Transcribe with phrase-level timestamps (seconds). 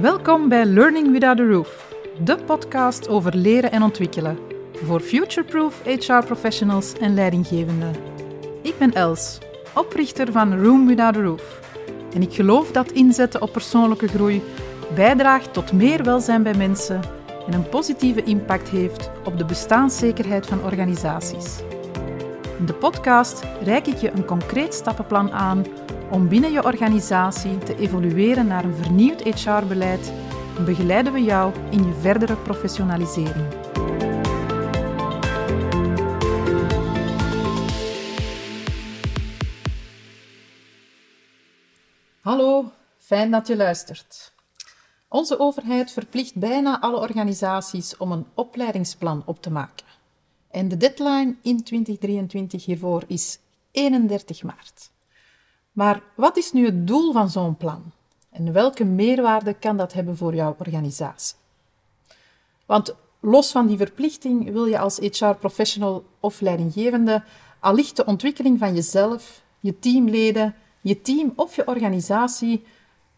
[0.00, 4.38] Welkom bij Learning Without a Roof, de podcast over leren en ontwikkelen
[4.72, 7.94] voor futureproof HR professionals en leidinggevenden.
[8.62, 9.38] Ik ben Els,
[9.74, 11.60] oprichter van Room Without a Roof.
[12.14, 14.42] En ik geloof dat inzetten op persoonlijke groei
[14.94, 17.00] bijdraagt tot meer welzijn bij mensen
[17.46, 21.58] en een positieve impact heeft op de bestaanszekerheid van organisaties.
[22.58, 25.64] In de podcast reik ik je een concreet stappenplan aan
[26.10, 30.12] om binnen je organisatie te evolueren naar een vernieuwd HR-beleid
[30.56, 33.46] en begeleiden we jou in je verdere professionalisering.
[42.20, 44.32] Hallo, fijn dat je luistert.
[45.08, 49.86] Onze overheid verplicht bijna alle organisaties om een opleidingsplan op te maken.
[50.50, 53.38] En de deadline in 2023 hiervoor is
[53.70, 54.90] 31 maart.
[55.80, 57.82] Maar wat is nu het doel van zo'n plan?
[58.30, 61.36] En welke meerwaarde kan dat hebben voor jouw organisatie?
[62.66, 67.22] Want los van die verplichting wil je als HR-professional of leidinggevende
[67.60, 72.64] allicht de ontwikkeling van jezelf, je teamleden, je team of je organisatie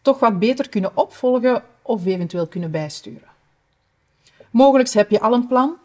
[0.01, 3.29] toch wat beter kunnen opvolgen of eventueel kunnen bijsturen.
[4.49, 5.75] Mogelijk heb je al een plan,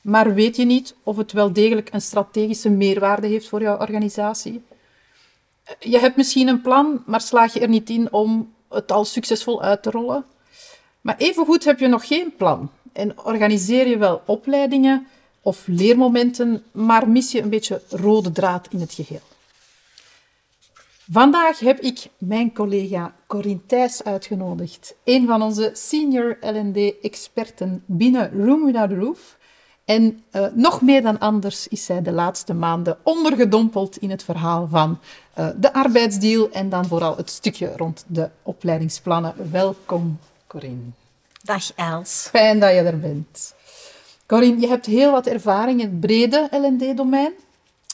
[0.00, 4.62] maar weet je niet of het wel degelijk een strategische meerwaarde heeft voor jouw organisatie
[5.78, 9.62] je hebt misschien een plan, maar slaag je er niet in om het al succesvol
[9.62, 10.24] uit te rollen.
[11.00, 15.06] Maar evengoed heb je nog geen plan en organiseer je wel opleidingen
[15.42, 19.20] of leermomenten, maar mis je een beetje rode draad in het geheel.
[21.10, 28.64] Vandaag heb ik mijn collega Corinne Thijs uitgenodigd, een van onze senior L&D-experten binnen Room
[28.64, 29.36] Without a Roof.
[29.84, 34.68] En uh, nog meer dan anders is zij de laatste maanden ondergedompeld in het verhaal
[34.68, 34.98] van
[35.38, 39.34] uh, de arbeidsdeal en dan vooral het stukje rond de opleidingsplannen.
[39.50, 40.90] Welkom, Corinne.
[41.42, 42.28] Dag Els.
[42.30, 43.54] Fijn dat je er bent.
[44.26, 47.32] Corinne, je hebt heel wat ervaring in het brede L&D-domein.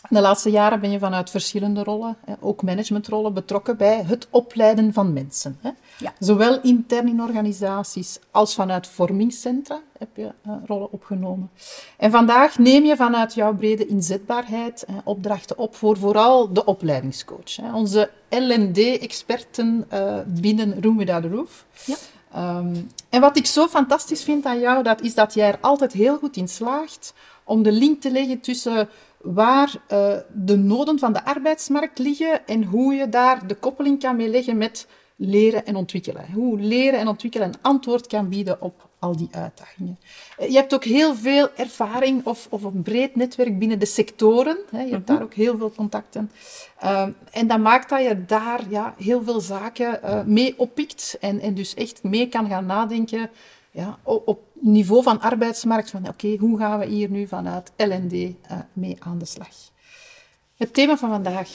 [0.08, 5.12] De laatste jaren ben je vanuit verschillende rollen, ook managementrollen, betrokken bij het opleiden van
[5.12, 5.58] mensen.
[5.98, 6.12] Ja.
[6.18, 11.50] Zowel intern in organisaties als vanuit vormingscentra heb je uh, rollen opgenomen.
[11.96, 17.74] En vandaag neem je vanuit jouw brede inzetbaarheid opdrachten op voor vooral de opleidingscoach.
[17.74, 21.64] Onze L&D-experten uh, binnen Room Without a Roof.
[21.84, 21.96] Ja.
[22.36, 25.92] Um, en wat ik zo fantastisch vind aan jou, dat is dat jij er altijd
[25.92, 28.88] heel goed in slaagt om de link te leggen tussen
[29.34, 34.16] waar uh, de noden van de arbeidsmarkt liggen en hoe je daar de koppeling kan
[34.16, 36.32] mee leggen met leren en ontwikkelen.
[36.32, 39.98] Hoe leren en ontwikkelen een antwoord kan bieden op al die uitdagingen.
[40.38, 44.58] Je hebt ook heel veel ervaring of, of een breed netwerk binnen de sectoren.
[44.70, 45.24] Je hebt daar mhm.
[45.24, 46.30] ook heel veel contacten.
[46.82, 51.40] Uh, en dat maakt dat je daar ja, heel veel zaken uh, mee oppikt en,
[51.40, 53.30] en dus echt mee kan gaan nadenken
[53.78, 55.90] ja, op niveau van arbeidsmarkt.
[55.90, 58.32] Van oké, hoe gaan we hier nu vanuit L&D uh,
[58.72, 59.48] mee aan de slag?
[60.56, 61.48] Het thema van vandaag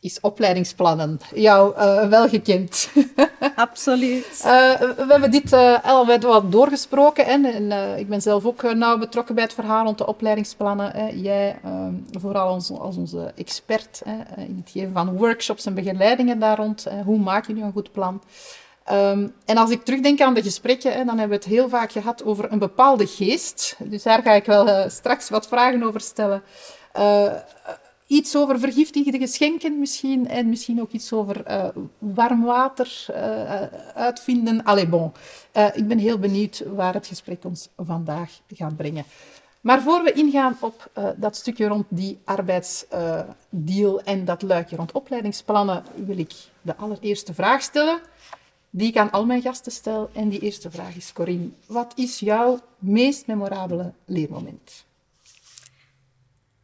[0.00, 1.20] is opleidingsplannen.
[1.34, 2.88] Jou uh, wel gekend.
[3.66, 4.42] Absoluut.
[4.44, 5.52] Uh, we hebben dit
[5.82, 7.24] al wat doorgesproken.
[7.24, 10.90] Hè, en ik ben zelf ook nauw betrokken bij het verhaal rond de opleidingsplannen.
[10.90, 11.08] Hè.
[11.08, 11.58] Jij
[12.18, 16.86] vooral als, als onze expert hè, in het geven van workshops en begeleidingen daar rond.
[17.04, 18.20] hoe maak je nu een goed plan?
[18.92, 21.92] Um, en als ik terugdenk aan de gesprekken, hè, dan hebben we het heel vaak
[21.92, 23.76] gehad over een bepaalde geest.
[23.84, 26.42] Dus daar ga ik wel straks wat vragen over stellen
[28.06, 30.28] iets over vergiftigde geschenken misschien.
[30.28, 33.06] En misschien ook iets over uh, warm water
[33.94, 34.64] uitvinden.
[34.64, 35.12] Allee, bon.
[35.74, 39.04] Ik ben heel benieuwd waar het gesprek ons vandaag gaat brengen.
[39.60, 45.84] Maar voor we ingaan op dat stukje rond die arbeidsdeal en dat luikje rond opleidingsplannen,
[45.94, 46.32] wil ik
[46.62, 47.98] de allereerste vraag stellen.
[48.70, 50.10] Die ik aan al mijn gasten stel.
[50.12, 54.86] En die eerste vraag is, Corinne, wat is jouw meest memorabele leermoment?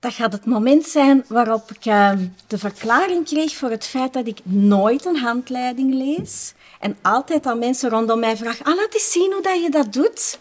[0.02, 2.12] dat gaat het moment zijn waarop ik uh,
[2.46, 6.54] de verklaring kreeg voor het feit dat ik nooit een handleiding lees.
[6.80, 9.92] En altijd aan mensen rondom mij vraag, ah, laat eens zien hoe dat je dat
[9.92, 10.38] doet.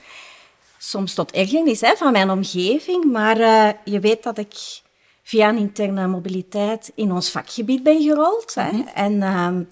[0.77, 4.81] Soms tot ergernis hè, van mijn omgeving, maar uh, je weet dat ik
[5.23, 8.55] via een interne mobiliteit in ons vakgebied ben gerold.
[8.55, 8.71] Hè.
[8.71, 8.87] Mm -hmm.
[8.87, 9.65] En uh,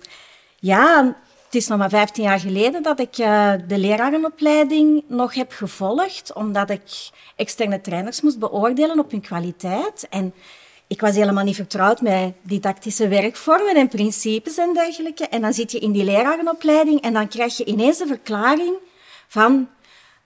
[0.59, 1.15] ja,
[1.49, 6.33] het is nog maar 15 jaar geleden dat ik uh, de lerarenopleiding nog heb gevolgd,
[6.33, 10.07] omdat ik externe trainers moest beoordelen op hun kwaliteit.
[10.09, 10.33] En
[10.87, 15.27] ik was helemaal niet vertrouwd met didactische werkvormen en principes en dergelijke.
[15.27, 18.73] En dan zit je in die lerarenopleiding en dan krijg je ineens de verklaring
[19.27, 19.69] van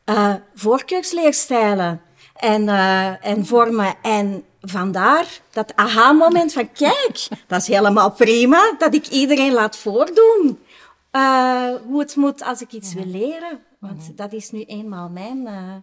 [0.05, 2.01] uh, voorkeursleerstijlen
[2.35, 3.93] en, uh, en vormen.
[4.01, 10.59] En vandaar dat aha-moment van, kijk, dat is helemaal prima dat ik iedereen laat voordoen.
[11.15, 13.59] Uh, hoe het moet als ik iets wil leren.
[13.79, 15.75] Want dat is nu eenmaal mijn uh,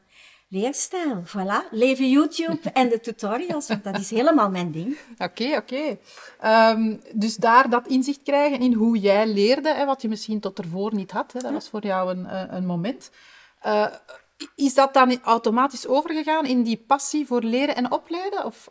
[0.49, 1.23] leerstijl.
[1.27, 4.99] Voilà, leven YouTube en de tutorials, want dat is helemaal mijn ding.
[5.19, 5.99] Oké, oké.
[6.41, 10.59] Ehm, dus daar dat inzicht krijgen in hoe jij leerde, hè, wat je misschien tot
[10.59, 11.33] ervoor niet had.
[11.33, 13.11] Hè, dat was voor jou een, eh, een moment.
[13.67, 13.87] Uh,
[14.55, 18.45] is dat dan automatisch overgegaan in die passie voor leren en opleiden?
[18.45, 18.69] Of?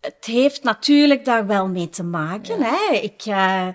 [0.00, 2.62] Het heeft natuurlijk daar wel mee te maken.
[2.62, 2.94] Hè.
[2.94, 3.68] Ik, uh,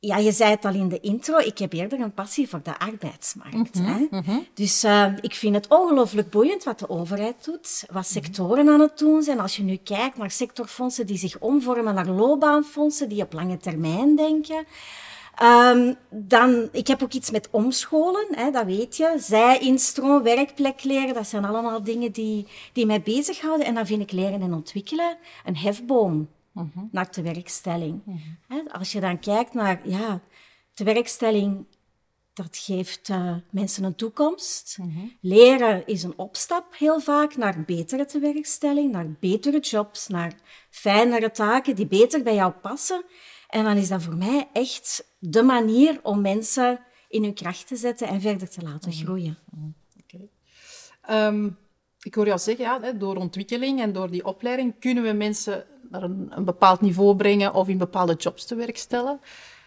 [0.00, 2.78] ja, je zei het al in de intro, ik heb eerder een passie voor de
[2.78, 3.74] arbeidsmarkt.
[3.74, 4.06] Mhm, hè?
[4.10, 4.38] Mhm.
[4.54, 8.98] Dus uh, ik vind het ongelooflijk boeiend wat de overheid doet, wat sectoren aan het
[8.98, 9.40] doen zijn.
[9.40, 14.16] Als je nu kijkt naar sectorfondsen die zich omvormen naar loopbaanfondsen, die op lange termijn
[14.16, 14.64] denken.
[15.42, 19.14] Um, dan, ik heb ook iets met omscholen, hè, dat weet je.
[19.18, 23.66] Zij-instroom, werkplek leren, dat zijn allemaal dingen die, die mij bezighouden.
[23.66, 28.02] En dan vind ik leren en ontwikkelen een hefboom uh naar de werkstelling.
[28.48, 30.20] Uh Als je dan kijkt naar, ja,
[30.74, 31.66] de werkstelling,
[32.32, 34.78] dat geeft uh, mensen een toekomst.
[35.20, 40.34] Leren is een opstap heel vaak naar betere tewerkstelling, naar betere jobs, naar
[40.70, 43.04] fijnere taken die beter bij jou passen.
[43.48, 47.76] En dan is dat voor mij echt de manier om mensen in hun kracht te
[47.76, 49.04] zetten en verder te laten mhm.
[49.04, 49.38] groeien.
[50.02, 50.28] Okay.
[51.26, 51.50] Um, ehm,
[52.02, 56.02] ik hoor jou zeggen, ja, door ontwikkeling en door die opleiding kunnen we mensen naar
[56.02, 59.20] een, een, bepaald niveau brengen of in bepaalde jobs te werk stellen.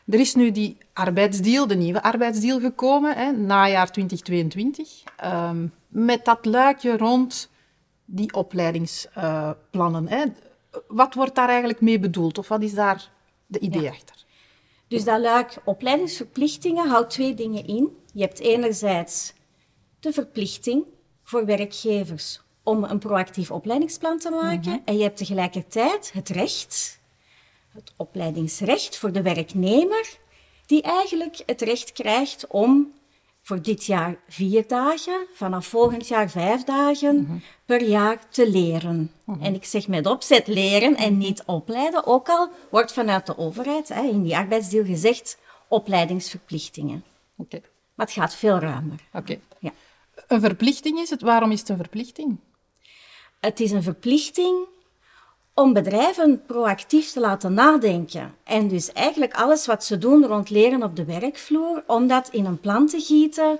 [0.05, 6.45] Er is nu die arbeidsdeal, de nieuwe arbeidsdeal gekomen, hè, najaar 2022, um, met dat
[6.45, 7.49] luikje rond
[8.05, 10.11] die opleidingsplannen.
[10.11, 10.21] Uh,
[10.87, 13.09] wat wordt daar eigenlijk mee bedoeld of wat is daar
[13.45, 14.25] de idee achter?
[14.87, 17.97] Dus dat luik opleidingsverplichtingen houdt twee dingen in.
[18.13, 19.33] Je hebt enerzijds
[19.99, 20.83] de verplichting
[21.23, 24.71] voor werkgevers om een proactief opleidingsplan te maken.
[24.71, 24.79] Mhm.
[24.85, 26.99] En je hebt tegelijkertijd het recht,
[27.73, 30.17] het opleidingsrecht voor de werknemer,
[30.65, 32.93] die eigenlijk het recht krijgt om
[33.41, 37.37] voor dit jaar vier dagen, vanaf volgend jaar vijf dagen mhm.
[37.65, 39.11] per jaar te leren.
[39.23, 39.41] Mhm.
[39.41, 43.87] En ik zeg met opzet leren en niet opleiden, ook al wordt vanuit de overheid
[43.87, 45.37] hè, in die arbeidsdeel gezegd
[45.67, 47.03] opleidingsverplichtingen.
[47.37, 47.61] Oké.
[47.93, 48.99] Maar het gaat veel ruimer.
[49.13, 49.39] Oké.
[49.59, 49.71] Ja.
[50.27, 51.21] Een verplichting is het.
[51.21, 52.37] Waarom is het een verplichting?
[53.45, 54.55] Het is een verplichting
[55.53, 58.35] om bedrijven proactief te laten nadenken.
[58.43, 62.45] En dus eigenlijk alles wat ze doen rond leren op de werkvloer, om dat in
[62.45, 63.59] een plan te gieten,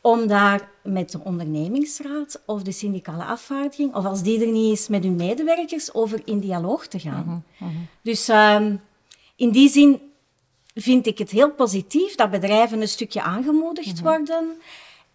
[0.00, 4.88] om daar met de ondernemingsraad of de syndicale afvaardiging, of als die er niet is,
[4.88, 7.44] met hun medewerkers over in dialoog te gaan.
[7.58, 7.80] Mhm, mhm.
[8.02, 8.80] Dus um,
[9.36, 10.00] in die zin
[10.74, 14.02] vind ik het heel positief dat bedrijven een stukje aangemoedigd mhm.
[14.02, 14.56] worden.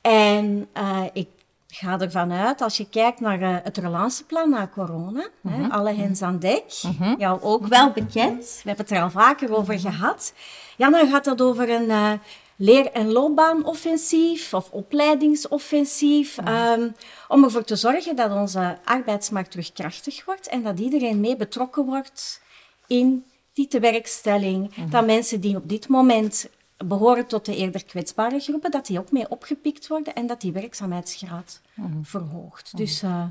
[0.01, 1.27] En uh, ik
[1.71, 5.71] ga ervan uit, als je kijkt naar uh, het relanceplan na corona, hè, mhm.
[5.71, 9.55] alle hens aan dek, mm jou ook wel bekend, we hebben het er al vaker
[9.55, 10.33] over gehad,
[10.75, 12.11] ja, dan gaat het over een uh,
[12.55, 16.95] leer- en loopbaanoffensief of opleidingsoffensief, um,
[17.27, 21.85] om ervoor te zorgen dat onze arbeidsmarkt terug krachtig wordt en dat iedereen mee betrokken
[21.85, 22.41] wordt
[22.87, 26.49] in die tewerkstelling, dat mensen die op dit moment
[26.85, 30.51] behoren tot de eerder kwetsbare groepen, dat die ook mee opgepikt worden en dat die
[30.51, 32.03] werkzaamheidsgraad mhm.
[32.03, 32.73] verhoogt.
[32.73, 32.81] Mhm.
[32.81, 33.03] Dus...
[33.03, 33.23] Uh,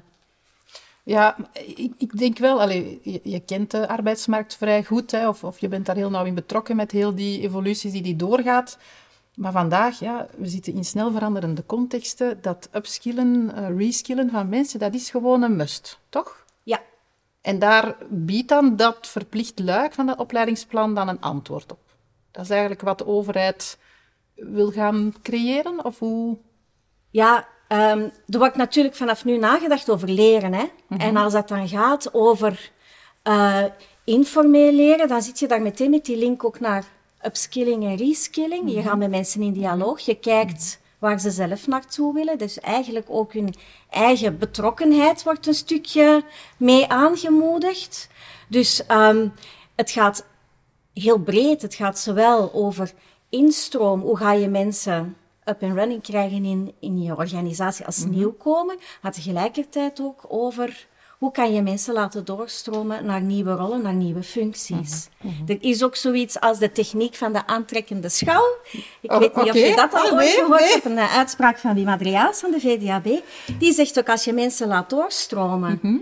[1.03, 5.45] ja, ik, ik, denk wel, allee, je, je, kent de arbeidsmarkt vrij goed, hè, of,
[5.45, 8.79] of je bent daar heel nauw in betrokken met heel die evoluties die die doorgaat.
[9.35, 12.39] Maar vandaag, ja, we zitten in snel veranderende contexten.
[12.43, 16.45] Dat upskillen, uh, reskillen van mensen, dat is gewoon een must, toch?
[16.63, 16.81] Ja.
[17.41, 21.88] En daar biedt dan dat verplicht luik van dat opleidingsplan dan een antwoord op.
[22.31, 23.79] Dat is eigenlijk wat de overheid
[24.35, 25.85] wil gaan creëren?
[25.85, 26.39] Of hoe?
[27.11, 30.53] Ja, um, er wordt natuurlijk vanaf nu nagedacht over leren.
[30.55, 30.65] Hè?
[30.89, 31.01] Mhm.
[31.01, 32.71] En als dat dan gaat over
[33.25, 33.65] uh,
[34.05, 36.85] informeel leren, dan zit je daar meteen met die link ook naar
[37.23, 38.71] upskilling en reskilling.
[38.71, 38.89] Je mhm.
[38.89, 42.39] gaat met mensen in dialoog, je kijkt waar ze zelf naartoe willen.
[42.39, 43.55] Dus eigenlijk ook hun
[43.91, 46.25] eigen betrokkenheid wordt een stukje
[46.57, 48.09] mee aangemoedigd.
[48.49, 49.33] Dus um,
[49.75, 50.25] het gaat
[51.01, 51.63] heel breed.
[51.63, 52.93] Het gaat zowel over
[53.29, 58.11] instroom, hoe ga je mensen up and running krijgen in, in je organisatie als mm
[58.11, 60.87] nieuwkomer, maar tegelijkertijd ook over
[61.19, 65.09] hoe kan je mensen laten doorstromen naar nieuwe rollen, naar nieuwe functies.
[65.19, 65.33] Mhm.
[65.33, 65.53] Mhm.
[65.53, 68.57] Er is ook zoiets als de techniek van de aantrekkende schouw.
[69.01, 70.85] Ik weet niet of je dat al ooit gehoord hebt.
[70.85, 73.23] Een uitspraak van Wim Adriaans van de VDAB.
[73.59, 75.97] Die zegt ook als je mensen laat doorstromen, mhm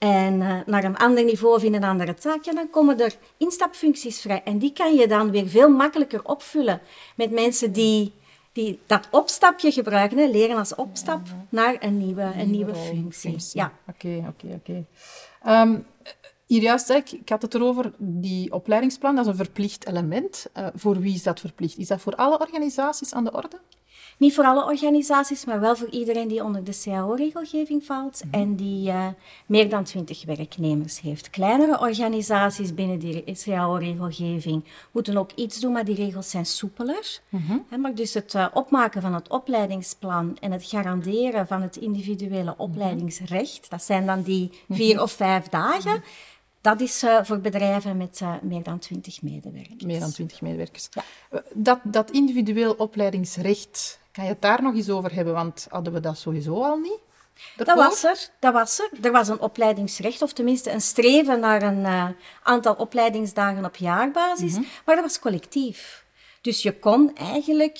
[0.00, 3.14] en uh, naar een ander niveau of in een andere taak, ja, dan komen er
[3.36, 4.42] instapfuncties vrij.
[4.44, 6.80] En die kan je dan weer veel makkelijker opvullen
[7.16, 8.12] met mensen die,
[8.52, 13.36] die dat opstapje gebruiken, hè, leren als opstap naar een nieuwe, een nieuwe functie.
[13.52, 13.72] Ja.
[13.88, 14.84] Oké, oké, oké.
[15.42, 15.78] Ehm,
[16.46, 20.46] hier juist, ik, ik had het erover, die opleidingsplan, dat is een verplicht element.
[20.58, 21.78] Uh, voor wie is dat verplicht?
[21.78, 23.58] Is dat voor alle organisaties aan de orde?
[24.20, 28.40] Niet voor alle organisaties, maar wel voor iedereen die onder de CAO-regelgeving valt mm -hmm.
[28.40, 29.06] en die uh,
[29.46, 31.30] meer dan 20 werknemers heeft.
[31.30, 37.20] Kleinere organisaties binnen die CAO-regelgeving moeten ook iets doen, maar die regels zijn soepeler.
[37.28, 37.80] Mm -hmm.
[37.80, 43.70] maar dus het uh, opmaken van het opleidingsplan en het garanderen van het individuele opleidingsrecht,
[43.70, 46.02] dat zijn dan die vier of vijf dagen.
[46.60, 49.84] Dat is uh, voor bedrijven met uh, meer dan 20 medewerkers.
[49.84, 50.88] Meer dan 20 medewerkers.
[50.90, 51.04] Ja.
[51.54, 55.34] Dat, dat individueel opleidingsrecht, kan je het daar nog eens over hebben?
[55.34, 56.98] Want hadden we dat sowieso al niet?
[57.56, 58.90] Dat was er, dat was er.
[59.02, 62.08] Er was een opleidingsrecht, of tenminste een streven naar een uh,
[62.42, 64.66] aantal opleidingsdagen op jaarbasis, mm -hmm.
[64.84, 66.04] maar dat was collectief.
[66.40, 67.78] Dus je kon eigenlijk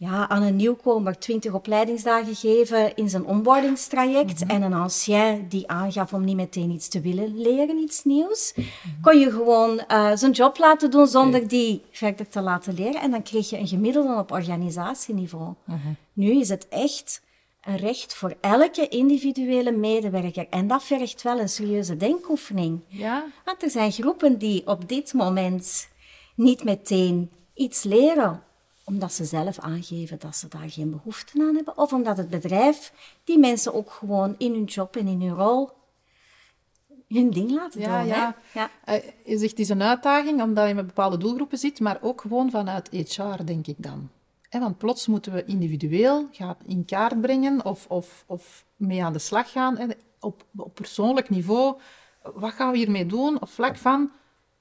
[0.00, 4.56] ja, aan een nieuwkomer 20 opleidingsdagen geven in zijn onboardingstraject mm -hmm.
[4.56, 8.64] en een ancien die aangaf om niet meteen iets te willen leren, iets nieuws, mm
[8.64, 9.00] -hmm.
[9.02, 13.10] kon je gewoon uh, zijn job laten doen zonder die verder te laten leren en
[13.10, 15.54] dan kreeg je een gemiddelde op organisatieniveau.
[15.64, 15.96] Mm -hmm.
[16.12, 17.22] Nu is het echt
[17.62, 22.80] een recht voor elke individuele medewerker en dat vergt wel een serieuze denkoefening.
[22.88, 23.24] Ja.
[23.44, 25.88] Want er zijn groepen die op dit moment
[26.34, 28.42] niet meteen iets leren
[28.90, 32.92] omdat ze zelf aangeven dat ze daar geen behoefte aan hebben, of omdat het bedrijf
[33.24, 35.70] die mensen ook gewoon in hun job en in hun rol
[37.08, 38.08] hun ding laten ja, doen.
[38.08, 38.36] Ja.
[38.52, 38.70] ja.
[38.88, 38.94] Uh,
[39.24, 42.50] je zegt het is een uitdaging omdat je met bepaalde doelgroepen zit, maar ook gewoon
[42.50, 44.10] vanuit HR, denk ik dan.
[44.48, 49.12] He, want plots moeten we individueel gaan in kaart brengen of, of, of mee aan
[49.12, 49.76] de slag gaan.
[49.78, 49.86] He,
[50.20, 51.80] op, op persoonlijk niveau,
[52.22, 53.40] wat gaan we hiermee doen?
[53.40, 54.10] Op vlak van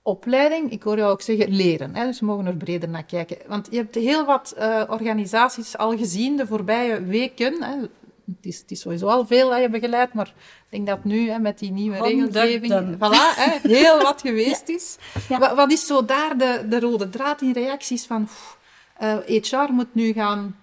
[0.09, 1.95] opleiding, ik hoor jou ook zeggen leren.
[1.95, 3.37] Hè, dus we mogen er breder naar kijken.
[3.47, 7.63] Want je hebt heel wat uh, organisaties al gezien de voorbije weken.
[7.63, 7.75] Hè.
[8.25, 11.29] Het, is, het is sowieso al veel dat je begeleid, maar ik denk dat nu
[11.29, 14.97] hè, met die nieuwe regelgeving voilà, hè, heel wat geweest is.
[15.29, 15.39] Ja.
[15.39, 18.27] Wat, wat, is zo daar de, de rode draad in reacties van
[19.01, 20.55] uh, HR moet nu gaan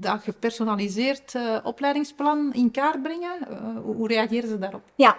[0.00, 3.38] dat gepersonaliseerd uh, opleidingsplan in kaart brengen?
[3.82, 4.82] hoe, hoe reageren ze daarop?
[4.94, 5.16] Ja,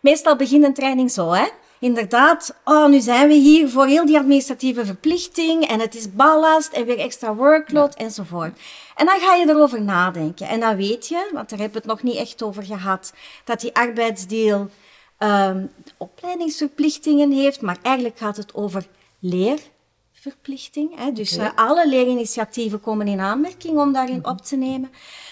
[0.00, 1.46] meestal begint een training zo, hè?
[1.84, 6.72] Inderdaad, oh, nu zijn we hier voor heel die administratieve verplichting en het is ballast
[6.72, 8.04] en weer extra workload ja.
[8.04, 8.58] enzovoort.
[8.96, 10.48] En dan ga je erover nadenken.
[10.48, 13.12] En dan weet je, want daar hebben we het nog niet echt over gehad,
[13.44, 14.70] dat die arbeidsdeel
[15.18, 18.86] um, opleidingsverplichtingen heeft, maar eigenlijk gaat het over
[19.18, 20.98] leerverplichting.
[20.98, 21.12] Hè?
[21.12, 21.46] Dus okay.
[21.46, 24.32] uh, alle leerinitiatieven komen in aanmerking om daarin mm -hmm.
[24.32, 24.90] op te nemen.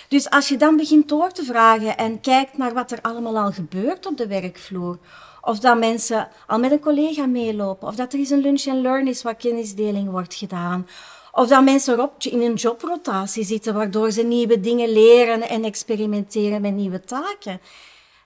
[0.08, 3.52] Dus als je dan begint door te vragen en kijkt naar wat er allemaal al
[3.52, 4.98] gebeurt op de werkvloer,
[5.44, 7.88] of dat mensen al met een collega meelopen.
[7.88, 10.86] Of dat er eens een lunch and learn is waar kennisdeling wordt gedaan.
[11.32, 16.74] Of dat mensen in een jobrotatie zitten, waardoor ze nieuwe dingen leren en experimenteren met
[16.74, 17.60] nieuwe taken.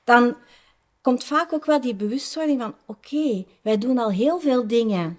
[0.04, 0.37] Dan
[1.00, 5.18] komt vaak ook wel die bewustwording van, oké, wij doen al heel veel dingen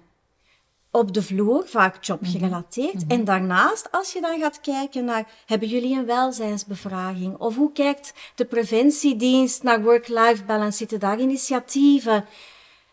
[0.90, 2.94] op de vloer, vaak jobgerelateerd.
[2.94, 3.10] Mm -hmm.
[3.10, 7.36] En daarnaast, als je dan gaat kijken naar, hebben jullie een welzijnsbevraging?
[7.36, 10.76] Of hoe kijkt de preventiedienst naar work-life balance?
[10.76, 12.24] Zitten daar initiatieven?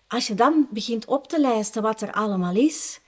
[0.07, 2.99] Als je dan begint op te lijsten wat er allemaal is,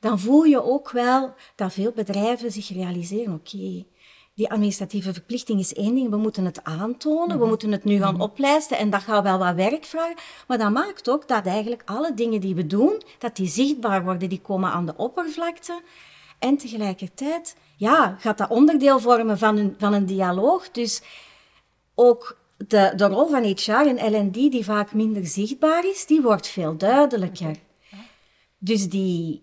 [0.00, 3.86] dan voel je ook wel dat veel bedrijven zich realiseren, oké, okay,
[4.34, 6.10] die administratieve verplichting is één ding.
[6.10, 7.40] We moeten het aantonen, mm -hmm.
[7.40, 8.30] we moeten het nu gaan mm -hmm.
[8.30, 10.16] oplijsten en dat gaat wel wat werk vragen.
[10.46, 14.28] Maar dat maakt ook dat eigenlijk alle dingen die we doen, dat die zichtbaar worden,
[14.28, 15.82] die komen aan de oppervlakte.
[16.38, 20.70] En tegelijkertijd, ja, gaat dat onderdeel vormen van een, van een dialoog.
[20.70, 21.02] Dus
[21.94, 26.46] ook de, de rol van HR en L&D, die vaak minder zichtbaar is, die wordt
[26.46, 27.56] veel duidelijker.
[28.58, 29.42] Dus die,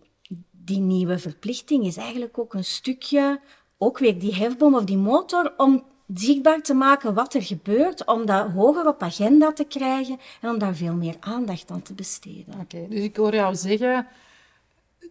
[0.52, 3.40] die nieuwe verplichting is eigenlijk ook een stukje
[3.84, 5.84] ook weer die hefboom of die motor om
[6.14, 10.58] zichtbaar te maken wat er gebeurt, om dat hoger op agenda te krijgen en om
[10.58, 12.54] daar veel meer aandacht aan te besteden.
[12.54, 14.08] Oké, okay, dus ik hoor jou zeggen,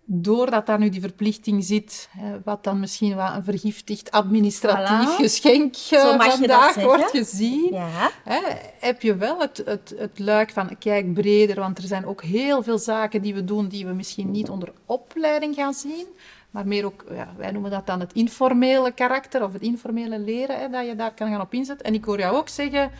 [0.04, 2.08] doordat daar nu die verplichting zit,
[2.44, 5.20] wat dan misschien wel een vergiftigd administratief voilà.
[5.20, 8.10] geschenk vandaag wordt gezien, ja.
[8.78, 12.62] heb je wel het, het, het luik van kijk breder, want er zijn ook heel
[12.62, 16.06] veel zaken die we doen die we misschien niet onder opleiding gaan zien,
[16.50, 20.58] maar meer ook, ja, wij noemen dat dan het informele karakter of het informele leren,
[20.58, 21.86] hè, dat je daar kan gaan op inzetten.
[21.86, 22.90] En ik hoor jou ook zeggen,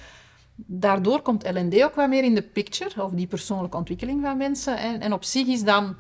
[0.55, 4.79] daardoor komt L&D ook wat meer in de picture, of die persoonlijke ontwikkeling van mensen.
[4.79, 5.97] En, en op zich is dan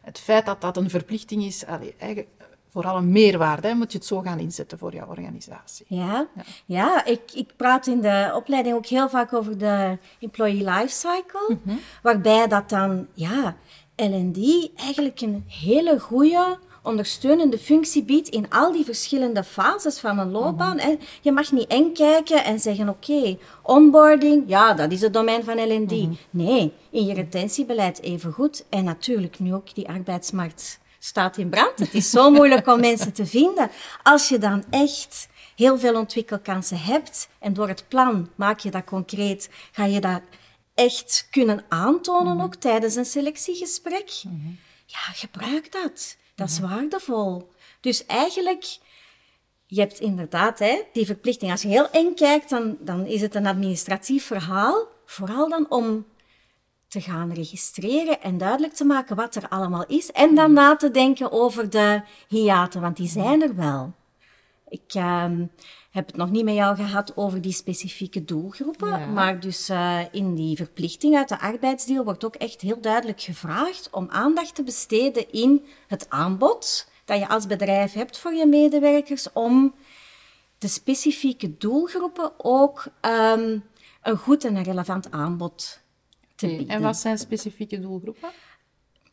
[0.00, 2.28] het feit dat dat een verplichting is, eigenlijk
[2.74, 5.86] vooral een meerwaarde, hè, moet je het zo gaan inzetten voor jouw organisatie.
[5.88, 6.42] Ja, ja.
[6.66, 11.60] ja ik, ik praat in de opleiding ook heel vaak over de employee lifecycle, mm
[11.64, 11.78] -hmm.
[12.02, 13.56] waarbij dat dan, ja,
[13.96, 20.30] L&D eigenlijk een hele goede ondersteunende functie biedt in al die verschillende fases van een
[20.30, 20.78] loopbaan.
[20.78, 25.44] En je mag niet eng kijken en zeggen, oké, onboarding, ja, dat is het domein
[25.44, 26.08] van L&D.
[26.30, 28.64] Nee, in je retentiebeleid even goed.
[28.68, 31.78] En natuurlijk nu ook die arbeidsmarkt staat in brand.
[31.78, 33.70] Het is zo moeilijk om mensen te vinden.
[34.02, 38.84] Als je dan echt heel veel ontwikkelkansen hebt en door het plan maak je dat
[38.84, 40.20] concreet, ga je dat
[40.74, 44.22] echt kunnen aantonen ook tijdens een selectiegesprek.
[44.86, 46.16] Ja, gebruik dat.
[46.34, 47.52] Dat is waardevol.
[47.80, 48.78] Dus eigenlijk,
[49.66, 51.50] je hebt inderdaad hè, die verplichting.
[51.50, 54.86] Als je heel eng kijkt, dan, dan is het een administratief verhaal.
[55.04, 56.06] Vooral dan om
[56.88, 60.12] te gaan registreren en duidelijk te maken wat er allemaal is.
[60.12, 63.92] En dan na te denken over de hiaten, want die zijn er wel.
[64.68, 65.30] Ik uh,
[65.94, 70.34] heb het nog niet met jou gehad over die specifieke doelgroepen, maar dus uh, in
[70.34, 75.32] die verplichting uit de arbeidsdeal wordt ook echt heel duidelijk gevraagd om aandacht te besteden
[75.32, 79.74] in het aanbod dat je als bedrijf hebt voor je medewerkers om
[80.58, 83.64] de specifieke doelgroepen ook um,
[84.02, 85.80] een goed en een relevant aanbod
[86.34, 86.68] te bieden.
[86.68, 88.28] En wat zijn specifieke doelgroepen?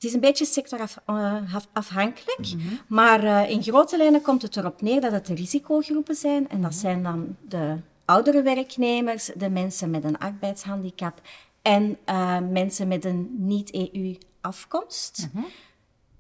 [0.01, 2.79] Het is een beetje sectorafhankelijk, uh, mm -hmm.
[2.87, 6.49] maar uh, in grote lijnen komt het erop neer dat het de risicogroepen zijn.
[6.49, 11.21] En dat zijn dan de oudere werknemers, de mensen met een arbeidshandicap
[11.61, 15.29] en uh, mensen met een niet-EU-afkomst.
[15.33, 15.49] Mm -hmm.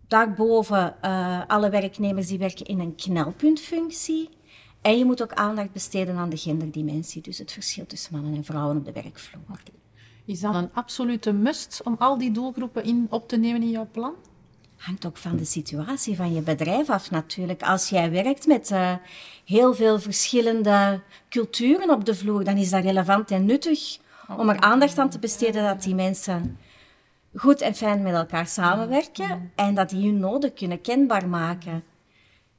[0.07, 1.01] Daarboven
[1.47, 4.29] alle werknemers die werken in een knelpuntfunctie.
[4.81, 8.43] En je moet ook aandacht besteden aan de genderdimensie, dus het verschil tussen mannen en
[8.43, 9.41] vrouwen op de werkvloer.
[9.49, 9.81] Okay.
[10.31, 13.87] Is dat een absolute must om al die doelgroepen in, op te nemen in jouw
[13.91, 14.13] plan?
[14.77, 17.63] Hangt ook van de situatie van je bedrijf af natuurlijk.
[17.63, 18.95] Als jij werkt met uh,
[19.45, 23.97] heel veel verschillende culturen op de vloer, dan is dat relevant en nuttig
[24.37, 26.57] om er aandacht aan te besteden dat die mensen
[27.35, 31.83] goed en fijn met elkaar samenwerken en dat die hun noden kunnen kenbaar maken.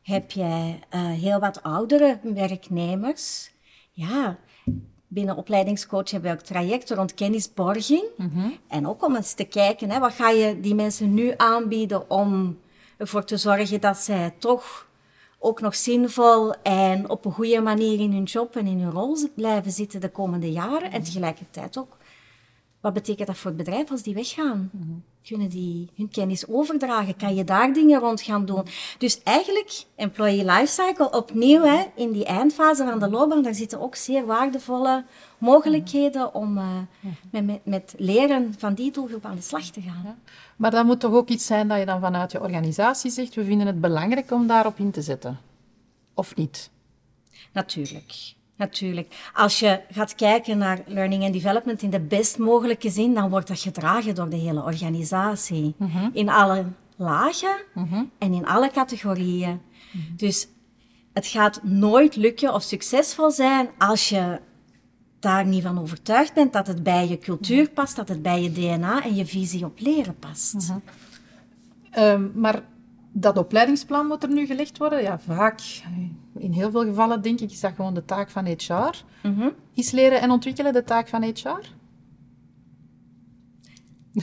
[0.02, 3.50] Heb jij uh, heel wat oudere werknemers?
[3.92, 4.38] Ja,
[5.12, 8.04] binnen opleidingscoach hebben we ook trajecten rond kennisborging.
[8.16, 12.10] Mm En ook om eens te kijken, hè, wat ga je die mensen nu aanbieden
[12.10, 12.58] om
[12.96, 14.86] ervoor te zorgen dat zij toch
[15.38, 19.16] ook nog zinvol en op een goede manier in hun job en in hun rol
[19.34, 20.92] blijven zitten de komende jaren.
[20.92, 21.96] En tegelijkertijd ook,
[22.82, 24.70] wat betekent dat voor het bedrijf als die weggaan?
[24.72, 27.16] Mm kunnen die hun kennis overdragen?
[27.16, 28.66] Kan je daar dingen rond gaan doen?
[28.98, 33.94] Dus eigenlijk, employee lifecycle, opnieuw hè, in die eindfase van de loopbaan, daar zitten ook
[33.94, 35.04] zeer waardevolle
[35.38, 36.78] mogelijkheden om uh,
[37.30, 40.02] met, met, met, leren van die doelgroep aan de slag te gaan.
[40.04, 40.16] Ja.
[40.56, 43.44] Maar dat moet toch ook iets zijn dat je dan vanuit je organisatie zegt, we
[43.44, 45.40] vinden het belangrijk om daarop in te zetten?
[46.14, 46.70] Of niet?
[47.52, 48.34] Natuurlijk.
[48.62, 49.30] Natuurlijk.
[49.34, 53.48] Als je gaat kijken naar learning and development in de best mogelijke zin, dan wordt
[53.48, 55.74] dat gedragen door de hele organisatie.
[55.76, 56.10] Mm -hmm.
[56.12, 56.64] In alle
[56.96, 58.10] lagen mm -hmm.
[58.18, 59.50] en in alle categorieën.
[59.50, 60.16] Mm -hmm.
[60.16, 60.48] Dus
[61.12, 64.40] het gaat nooit lukken of succesvol zijn als je
[65.18, 68.52] daar niet van overtuigd bent dat het bij je cultuur past, dat het bij je
[68.52, 70.72] DNA en je visie op leren past.
[71.98, 72.62] Um, maar
[73.12, 75.02] dat opleidingsplan moet er nu gelegd worden.
[75.02, 75.60] Ja, vaak,
[76.38, 79.04] in heel veel gevallen denk ik, is dat gewoon de taak van HR.
[79.22, 79.52] Mm -hmm.
[79.74, 81.60] Is leren en ontwikkelen de taak van HR?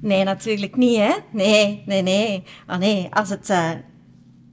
[0.00, 1.12] nee, natuurlijk niet, hè?
[1.30, 2.44] Nee, nee, nee.
[2.68, 3.70] Oh, nee, als het uh,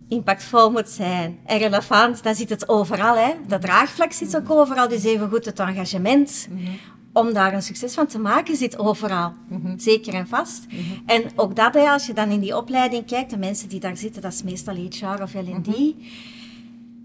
[0.07, 3.33] impactvol moet zijn en relevant, dan zit het overal, hè?
[3.47, 6.47] Dat draagvlak zit ook overal, dus even goed het engagement.
[6.49, 9.33] Mm -hmm om daar een succes van te maken, zit overal.
[9.47, 9.79] Mm -hmm.
[9.79, 10.65] Zeker en vast.
[10.69, 11.03] Mm -hmm.
[11.05, 14.21] En ook dat, als je dan in die opleiding kijkt, de mensen die daar zitten,
[14.21, 15.45] dat is meestal HR of L&D.
[15.45, 15.93] Mm -hmm.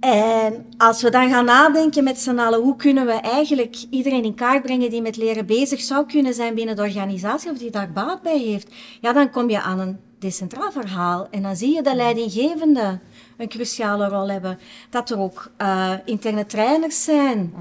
[0.03, 4.35] En als we dan gaan nadenken met z'n allen, hoe kunnen we eigenlijk iedereen in
[4.35, 7.93] kaart brengen die met leren bezig zou kunnen zijn binnen de organisatie of die daar
[7.93, 11.29] baat bij heeft, ja, dan kom je aan een decentraal verhaal.
[11.31, 12.99] En dan zie je de leidinggevende
[13.37, 14.59] een cruciale rol hebben.
[14.91, 17.55] Dat er ook uh, interne trainers zijn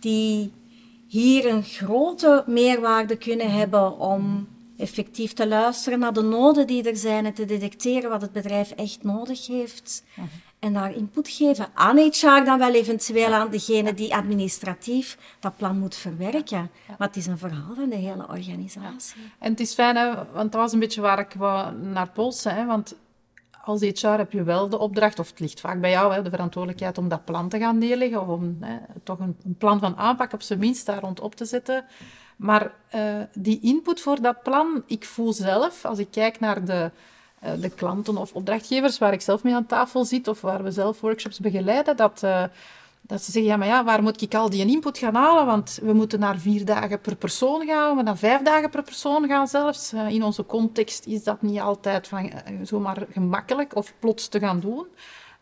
[0.00, 0.52] die
[1.06, 6.96] hier een grote meerwaarde kunnen hebben om effectief te luisteren naar de noden die er
[6.96, 10.04] zijn en te detecteren wat het bedrijf echt nodig heeft.
[10.58, 15.78] En daar input geven aan HR dan wel eventueel aan degene die administratief dat plan
[15.78, 16.70] moet verwerken.
[16.98, 19.20] Maar het is een verhaal van de hele organisatie.
[19.38, 22.54] En het is fijn, hè, want dat was een beetje waar ik wou naar polsen.
[22.54, 22.94] Hè, want
[23.66, 26.30] als HR heb je wel de opdracht, of het ligt vaak bij jou, hè, de
[26.30, 29.96] verantwoordelijkheid om dat plan te gaan neerleggen, of om hè, toch een, een, plan van
[29.96, 31.84] aanpak op zijn minst daar rond op te zetten.
[32.36, 33.00] Maar uh,
[33.34, 36.90] die input voor dat plan, ik voel zelf, als ik kijk naar de,
[37.44, 40.70] uh, de klanten of opdrachtgevers waar ik zelf mee aan tafel zit, of waar we
[40.70, 42.44] zelf workshops begeleiden, dat, uh,
[43.06, 45.46] Dat ze zeggen, ja, maar ja, waar moet ik al die input gaan halen?
[45.46, 49.26] Want we moeten naar vier dagen per persoon gaan, we naar vijf dagen per persoon
[49.26, 49.92] gaan zelfs.
[49.92, 54.38] Eh, in onze context is dat niet altijd van, eh, zomaar gemakkelijk of plots te
[54.38, 54.86] gaan doen.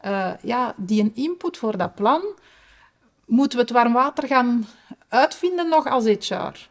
[0.05, 2.23] Uh, ja, die een input voor dat plan,
[3.27, 4.67] moeten we het warm water gaan
[5.09, 6.69] uitvinden nog als HR?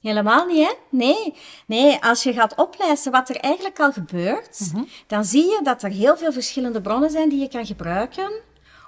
[0.00, 0.72] Helemaal niet, hè?
[0.90, 1.34] Nee.
[1.66, 4.84] Nee, als je gaat oplijsten wat er eigenlijk al gebeurt, mhm.
[5.06, 8.30] dan zie je dat er heel veel verschillende bronnen zijn die je kan gebruiken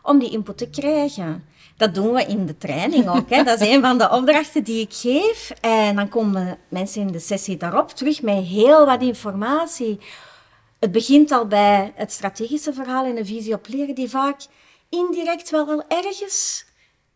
[0.03, 1.45] om die input te krijgen.
[1.77, 3.31] Dat doen we in de training ook.
[3.31, 3.43] Hè.
[3.43, 5.51] Dat is een van de opdrachten die ik geef.
[5.61, 9.99] En dan komen mensen in de sessie daarop terug met heel wat informatie.
[10.79, 14.47] Het begint al bij het strategische verhaal en de visie op leren, die vaak
[14.89, 16.67] indirect wel wel ergens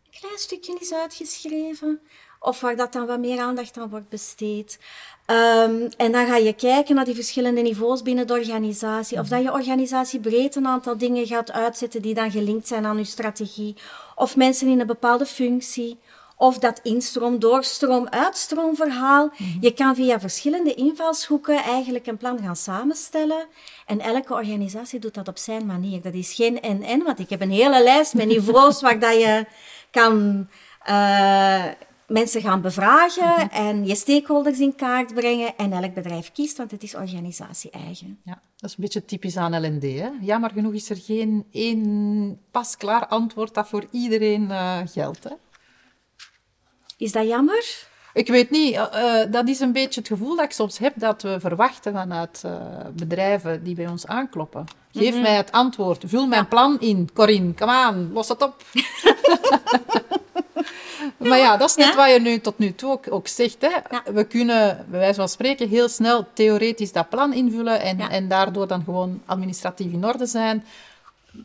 [0.05, 2.01] een klein stukje is uitgeschreven.
[2.45, 4.79] Of waar dat dan wat meer aandacht aan wordt besteed.
[5.27, 9.19] Um, en dan ga je kijken naar die verschillende niveaus binnen de organisatie.
[9.19, 12.97] Of dat je organisatie breed een aantal dingen gaat uitzetten die dan gelinkt zijn aan
[12.97, 13.75] je strategie.
[14.15, 15.99] Of mensen in een bepaalde functie.
[16.37, 19.31] Of dat instroom, doorstroom, uitstroomverhaal.
[19.37, 23.45] Mm Je kan via verschillende invalshoeken eigenlijk een plan gaan samenstellen.
[23.85, 26.01] En elke organisatie doet dat op zijn manier.
[26.01, 29.45] Dat is geen en-en, want ik heb een hele lijst met niveaus waar dat je
[29.91, 30.47] kan...
[30.89, 31.65] Uh,
[32.13, 33.47] mensen gaan bevragen mhm.
[33.51, 38.19] en je stakeholders in kaart brengen en elk bedrijf kiest, want het is organisatie-eigen.
[38.23, 39.83] Ja, dat is een beetje typisch aan LND.
[39.83, 40.09] Hè?
[40.21, 45.23] Jammer genoeg is er geen één pasklaar antwoord dat voor iedereen uh, geldt.
[45.23, 45.29] Hè?
[46.97, 47.91] Is dat jammer?
[48.13, 48.73] Ik weet niet.
[48.73, 52.43] Uh, dat is een beetje het gevoel dat ik soms heb dat we verwachten vanuit
[52.45, 52.61] uh,
[52.93, 54.65] bedrijven die bij ons aankloppen.
[54.91, 55.21] Geef mhm.
[55.21, 56.03] mij het antwoord.
[56.05, 57.09] Vul mijn plan in.
[57.13, 58.63] Corinne, kom aan, los het op.
[61.17, 63.57] maar ja, dat is net wat je nu tot nu toe ook, ook zegt.
[63.59, 63.69] Hè.
[64.13, 68.67] We kunnen, bij wijze van spreken, heel snel theoretisch dat plan invullen en, en daardoor
[68.67, 70.63] dan gewoon administratief in orde zijn.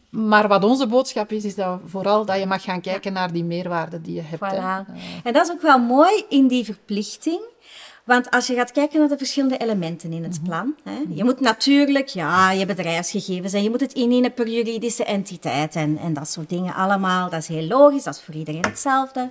[0.09, 3.45] Maar wat onze boodschap is, is dat vooral dat je mag gaan kijken naar die
[3.45, 4.55] meerwaarde die je hebt.
[4.55, 4.93] Voilà.
[5.23, 7.41] En dat is ook wel mooi in die verplichting.
[8.09, 10.45] Want als je gaat kijken naar de verschillende elementen in het mhm.
[10.45, 15.05] plan, hè, je moet natuurlijk, ja, je bedrijfsgegevens en je moet het innemen per juridische
[15.05, 17.31] entiteit en, en dat soort dingen allemaal.
[17.31, 19.31] Dat is heel logisch, dat is voor iedereen hetzelfde.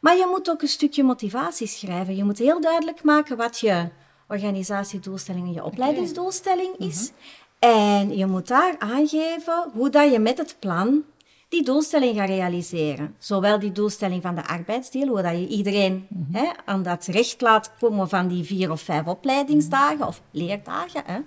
[0.00, 2.16] Maar je moet ook een stukje motivatie schrijven.
[2.16, 3.88] Je moet heel duidelijk maken wat je
[4.28, 7.10] organisatiedoelstelling en je opleidingsdoelstelling is.
[7.10, 7.72] Mhm.
[7.72, 11.04] En je moet daar aangeven hoe dat je met het plan
[11.50, 13.14] die doelstelling gaat realiseren.
[13.18, 16.36] Zowel die doelstelling van de arbeidsdeel, hoe dat je iedereen mhm.
[16.36, 21.02] hè, aan dat recht laat komen van die vier of vijf opleidingsdagen of leerdagen.
[21.06, 21.18] Hè.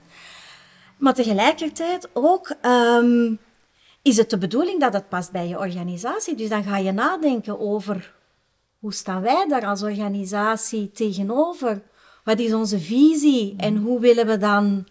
[0.98, 3.40] Maar tegelijkertijd ook um,
[4.02, 6.36] is het de bedoeling dat het past bij je organisatie.
[6.36, 8.14] Dus dan ga je nadenken over
[8.80, 11.82] hoe staan wij daar als organisatie tegenover?
[12.24, 14.88] Wat is onze visie en hoe willen we dan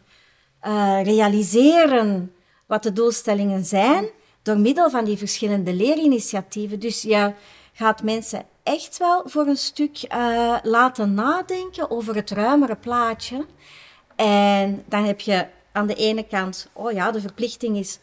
[0.66, 2.32] uh, realiseren
[2.66, 4.10] wat de doelstellingen zijn?
[4.42, 6.80] Door middel van die verschillende leerinitiatieven.
[6.80, 7.32] Dus je
[7.72, 13.46] gaat mensen echt wel voor een stuk uh, laten nadenken over het ruimere plaatje.
[14.16, 17.98] En dan heb je aan de ene kant, oh ja, de verplichting is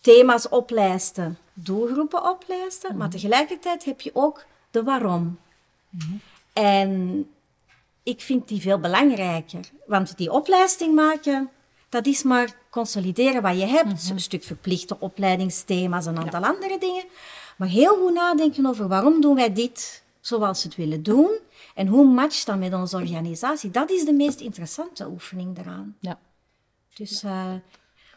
[0.00, 3.16] thema's oplijsten, doelgroepen oplijsten, maar mhm.
[3.16, 5.38] tegelijkertijd heb je ook de waarom.
[5.88, 6.12] Mhm.
[6.52, 7.30] En
[8.02, 11.50] ik vind die veel belangrijker, want die oplijsting maken,
[11.92, 14.02] dat is maar consolideren wat je hebt.
[14.04, 14.12] Mhm.
[14.12, 17.04] Een stuk verplichte opleidingsthema's, een aantal andere dingen.
[17.56, 21.38] Maar heel goed nadenken over waarom doen wij dit zoals we het willen doen.
[21.74, 23.70] En hoe matcht dat met onze organisatie?
[23.70, 25.96] Dat is de meest interessante oefening daaraan.
[26.00, 26.18] Ja.
[26.94, 27.24] Dus...
[27.24, 27.54] Uh,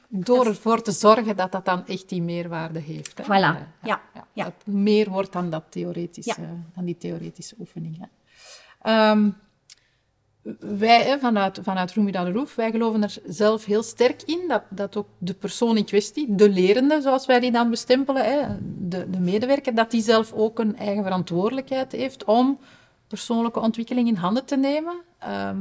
[0.08, 3.18] door ervoor te zorgen dat dat dan echt die meerwaarde heeft.
[3.18, 3.24] Hè?
[3.24, 4.02] Voilà, ja.
[4.14, 4.44] ja, ja.
[4.44, 7.98] Dat meer wordt dan, dat theoretische, dan die theoretische oefening.
[8.00, 8.08] Hè?
[10.60, 14.96] Wij vanuit, vanuit Rumida de Roef, wij geloven er zelf heel sterk in dat, dat
[14.96, 19.20] ook de persoon in kwestie, de lerende, zoals wij die dan bestempelen, hè, de, de
[19.20, 22.60] medewerker, dat die zelf ook een eigen verantwoordelijkheid heeft om
[23.08, 24.96] persoonlijke ontwikkeling in handen te nemen.
[25.20, 25.58] Ehm,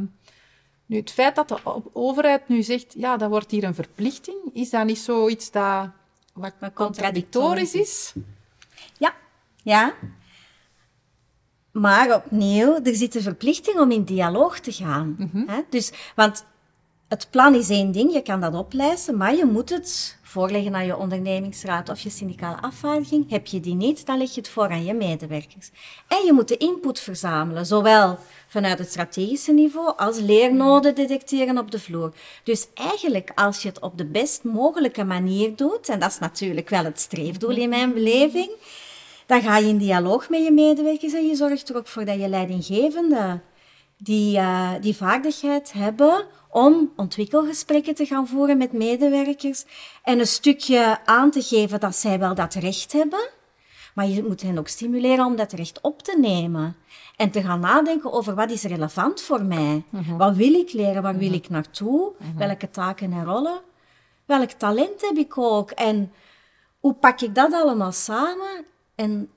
[0.86, 1.58] nu, het feit dat de
[1.92, 5.88] overheid nu zegt, ja, dat wordt hier een verplichting, is dat niet zoiets dat
[6.32, 8.14] wat contradictorisch is?
[8.98, 9.14] Ja,
[9.62, 9.94] ja.
[11.74, 15.16] Maar opnieuw, er zit een verplichting om in dialoog te gaan.
[15.18, 15.48] Mhm.
[15.48, 15.60] hè?
[15.70, 16.44] Dus, want
[17.08, 20.86] het plan is één ding, je kan dat oplijsten, maar je moet het voorleggen aan
[20.86, 23.30] je ondernemingsraad of je syndicale afvaardiging.
[23.30, 25.70] Heb je die niet, dan leg je het voor aan je medewerkers.
[26.08, 31.70] En je moet de input verzamelen, zowel vanuit het strategische niveau als leernoden detecteren op
[31.70, 32.12] de vloer.
[32.42, 36.68] Dus eigenlijk, als je het op de best mogelijke manier doet, en dat is natuurlijk
[36.68, 38.50] wel het streefdoel in mijn beleving,
[39.26, 42.20] dan ga je in dialoog met je medewerkers en je zorgt er ook voor dat
[42.20, 43.42] je leidinggevenden
[43.98, 49.64] die, uh, die vaardigheid hebben om ontwikkelgesprekken te gaan voeren met medewerkers
[50.02, 53.28] en een stukje aan te geven dat zij wel dat recht hebben.
[53.94, 56.76] Maar je moet hen ook stimuleren om dat recht op te nemen.
[57.16, 59.84] En te gaan nadenken over wat is relevant voor mij.
[60.16, 61.02] Wat wil ik leren?
[61.02, 62.12] Waar wil ik naartoe?
[62.36, 63.60] Welke taken en rollen?
[64.24, 65.70] Welk talent heb ik ook?
[65.70, 66.12] En
[66.80, 68.64] hoe pak ik dat allemaal samen?
[68.94, 69.30] En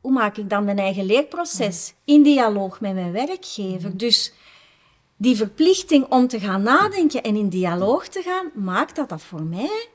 [0.00, 3.96] hoe maak ik dan mijn eigen leerproces in dialoog met mijn werkgever?
[3.96, 4.32] Dus
[5.16, 9.42] die verplichting om te gaan nadenken en in dialoog te gaan, maakt dat dat voor
[9.42, 9.88] mij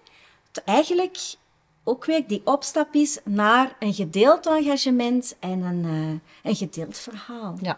[0.65, 1.35] eigenlijk
[1.83, 7.57] ook weer die opstap is naar een gedeeld engagement en een, uh, een gedeeld verhaal.
[7.61, 7.77] Ja,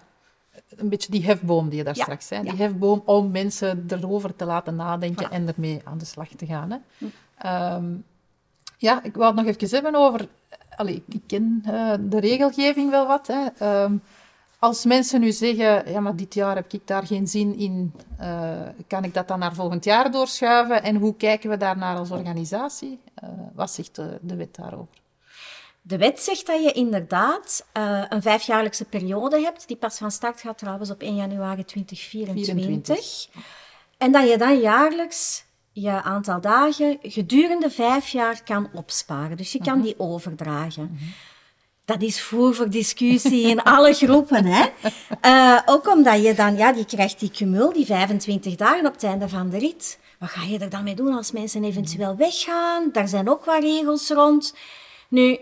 [0.70, 2.44] een beetje die hefboom die je daar straks zei.
[2.44, 6.72] Die hefboom om mensen erover te laten nadenken en ermee aan de slag te gaan.
[6.72, 6.78] Hè.
[6.98, 7.06] Hm.
[7.38, 7.96] Ehm,
[8.78, 10.28] ja, ik wou het nog even hebben over...
[10.80, 13.28] Allee, ik ken uh, de regelgeving wel wat.
[13.28, 13.46] Hè.
[13.58, 13.98] Ehm,
[14.60, 18.62] als mensen nu zeggen, ja, maar dit jaar heb ik daar geen zin in, uh,
[18.88, 20.84] kan ik dat dan naar volgend jaar doorschuiven?
[20.84, 23.00] En hoe kijken we daarnaar als organisatie?
[23.24, 24.96] Uh, wat zegt de, de, wet daarover?
[25.82, 30.42] De wet zegt dat je inderdaad uh, een vijfjaarlijkse periode hebt, die pas van start
[30.42, 33.30] gaat trouwens op 1 januari 2024.
[33.98, 35.48] En dat je dan jaarlijks
[35.82, 39.38] je aantal dagen gedurende vijf jaar kan opsparen.
[39.38, 39.84] Dus je kan mhm.
[39.84, 40.98] die overdragen.
[40.98, 41.14] -hmm
[41.90, 44.46] dat is voer voor discussie in alle groepen.
[44.46, 44.66] Hè?
[45.26, 49.04] Uh, ook omdat je dan, ja, je krijgt die cumul, die 25 dagen op het
[49.04, 50.00] einde van de rit.
[50.20, 52.90] Wat ga je er dan mee doen als mensen eventueel weggaan?
[52.92, 54.56] Daar zijn ook wat regels rond.
[55.08, 55.40] Nu,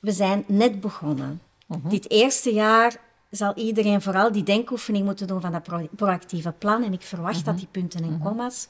[0.00, 1.40] we zijn net begonnen.
[1.66, 1.88] Mhm.
[1.88, 2.96] Dit eerste jaar
[3.30, 6.82] zal iedereen vooral die denkoefening moeten doen van dat proactieve plan.
[6.82, 7.56] En ik verwacht dat mhm.
[7.56, 8.68] die punten en commas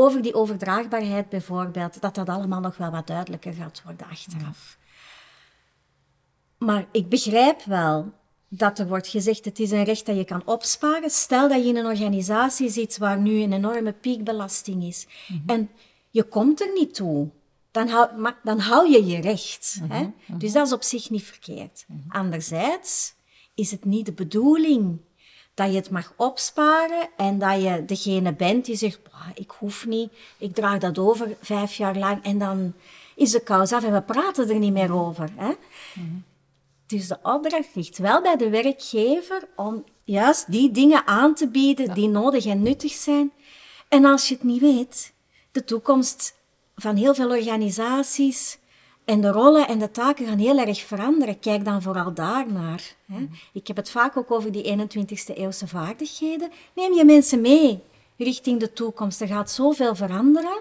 [0.00, 4.78] over die overdraagbaarheid bijvoorbeeld, dat dat allemaal nog wel wat duidelijker gaat worden achteraf.
[6.58, 8.12] Maar ik begrijp wel
[8.48, 11.10] dat er wordt gezegd, het is een recht dat je kan opsparen.
[11.10, 15.06] Stel dat je in een organisatie zit waar nu een enorme piekbelasting is.
[15.28, 15.38] Mhm.
[15.46, 15.70] En
[16.10, 17.28] je komt er niet toe.
[17.70, 19.80] Dan hou, dan hou je je recht.
[19.88, 20.00] hè?
[20.00, 20.38] Mhm, mhm.
[20.38, 21.86] Dus dat is op zich niet verkeerd.
[22.08, 23.14] Anderzijds
[23.54, 24.98] is het niet de bedoeling
[25.58, 28.98] dat je het mag opsparen en dat je degene bent die zegt,
[29.34, 32.74] ik hoef niet, ik draag dat over vijf jaar lang en dan
[33.14, 35.30] is de kous af en we praten er niet meer over.
[35.36, 35.52] Hè?
[36.86, 41.94] Dus de opdracht ligt wel bij de werkgever om juist die dingen aan te bieden
[41.94, 43.32] die nodig en nuttig zijn.
[43.88, 45.12] En als je het niet weet,
[45.52, 46.34] de toekomst
[46.76, 48.58] van heel veel organisaties
[49.08, 51.38] en de rollen en de taken gaan heel erg veranderen.
[51.38, 52.94] Kijk dan vooral daarnaar.
[53.12, 53.18] Hè.
[53.18, 53.30] Mm.
[53.52, 56.50] Ik heb het vaak ook over die 21ste eeuwse vaardigheden.
[56.74, 57.82] Neem je mensen mee
[58.16, 59.20] richting de toekomst.
[59.20, 60.60] Er gaat zoveel veranderen.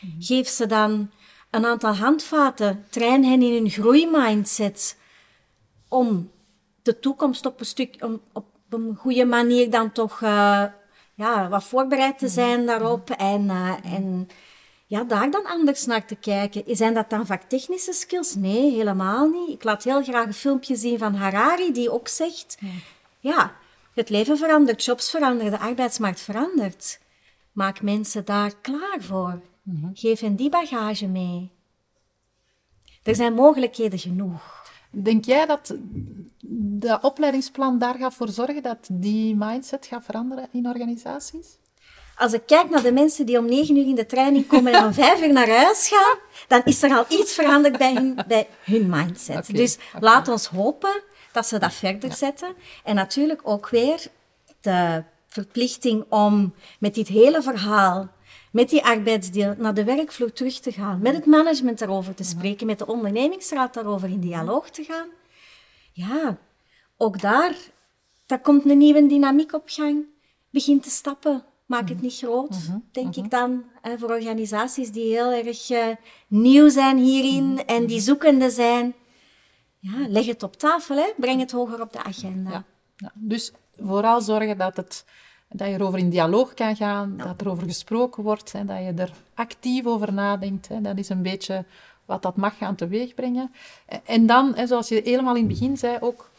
[0.00, 0.14] Mm.
[0.18, 1.10] Geef ze dan
[1.50, 2.84] een aantal handvaten.
[2.90, 4.96] Train hen in hun groeimindset
[5.88, 6.30] om
[6.82, 10.64] de toekomst op een stuk, om, op een goede manier dan toch uh,
[11.14, 14.28] ja, wat voorbereid te zijn daarop en, uh, en
[14.92, 16.76] ja, daar dan anders naar te kijken.
[16.76, 18.34] Zijn dat dan vaktechnische skills?
[18.34, 19.48] Nee, helemaal niet.
[19.48, 22.58] Ik laat heel graag een filmpje zien van Harari die ook zegt,
[23.20, 23.54] ja,
[23.94, 27.00] het leven verandert, jobs veranderen, de arbeidsmarkt verandert.
[27.52, 29.40] Maak mensen daar klaar voor.
[29.62, 29.86] Mhm.
[29.94, 31.50] Geef hen die bagage mee.
[33.02, 34.70] Er zijn mogelijkheden genoeg.
[34.90, 35.74] Denk jij dat
[36.78, 41.60] de opleidingsplan daar gaat voor zorgen dat die mindset gaat veranderen in organisaties?
[42.22, 44.84] Als ik kijk naar de mensen die om negen uur in de training komen en
[44.84, 48.48] om vijf uur naar huis gaan, dan is er al iets veranderd bij hun, bij
[48.64, 49.54] hun mindset.
[49.54, 52.54] dus laat ons hopen dat ze dat verder zetten.
[52.84, 54.06] En natuurlijk ook weer
[54.60, 58.08] de verplichting om met dit hele verhaal
[58.52, 62.66] met die arbeidsdeel naar de werkvloer terug te gaan, met het management daarover te spreken,
[62.66, 65.08] met de ondernemingsraad daarover in dialoog te gaan.
[65.92, 66.38] Ja,
[66.96, 67.54] ook daar,
[68.26, 70.04] daar komt een nieuwe dynamiek op gang.
[70.50, 71.44] Begin te stappen.
[71.72, 72.78] Maak het niet groot, mhm.
[72.92, 73.64] denk ik dan.
[73.82, 75.86] Hè, voor organisaties die heel erg uh,
[76.28, 77.58] nieuw zijn hierin mhm.
[77.66, 78.94] en die zoekende zijn.
[79.78, 81.12] Ja, leg het op tafel, hè.
[81.16, 82.50] breng het hoger op de agenda.
[82.50, 82.64] Ja.
[82.96, 83.12] Ja.
[83.14, 85.04] Dus vooral zorgen dat het
[85.52, 88.92] dat je erover in dialoog kan gaan, dat er over gesproken wordt, hè, dat je
[88.96, 90.68] er actief over nadenkt.
[90.68, 90.80] Hè.
[90.80, 91.64] Dat is een beetje
[92.04, 93.52] wat dat mag gaan teweegbrengen.
[94.04, 96.30] En dan, hè, zoals je helemaal in het begin zei, ook...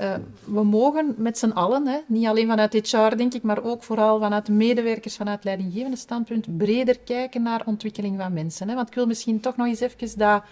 [0.00, 3.82] Uh, we mogen met z'n allen, hè, niet alleen vanuit HR denk ik, maar ook
[3.82, 8.68] vooral vanuit de medewerkers, vanuit leidinggevende standpunt, breder kijken naar ontwikkeling van mensen.
[8.68, 8.74] Hè.
[8.74, 10.42] Want ik wil misschien toch nog eens even dat,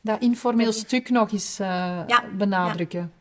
[0.00, 2.00] dat informeel stuk nog eens uh,
[2.36, 3.12] benadrukken.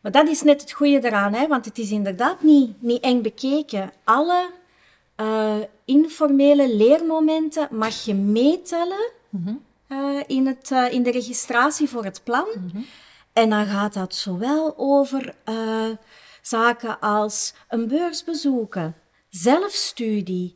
[0.00, 1.46] Maar dat is net het goede eraan, hè?
[1.46, 3.92] want het is inderdaad niet, niet eng bekeken.
[4.04, 4.50] Alle
[5.20, 12.20] uh, informele leermomenten mag je meetellen mm uh, in, het, in de registratie voor het
[12.24, 12.46] plan.
[12.54, 12.84] Mm -hmm.
[13.36, 15.34] En dan gaat dat zowel over
[16.42, 18.94] zaken als een beurs bezoeken,
[19.28, 20.54] zelfstudie,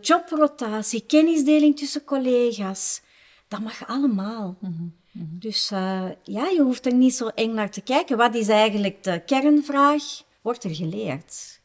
[0.00, 3.02] jobrotatie, kennisdeling tussen collega's.
[3.48, 4.56] Dat mag allemaal.
[4.60, 5.38] Mm -hmm.
[5.38, 8.16] Dus uh, ja, je hoeft er niet zo eng naar te kijken.
[8.16, 10.02] Wat is eigenlijk de kernvraag?
[10.42, 11.60] Wordt er geleerd?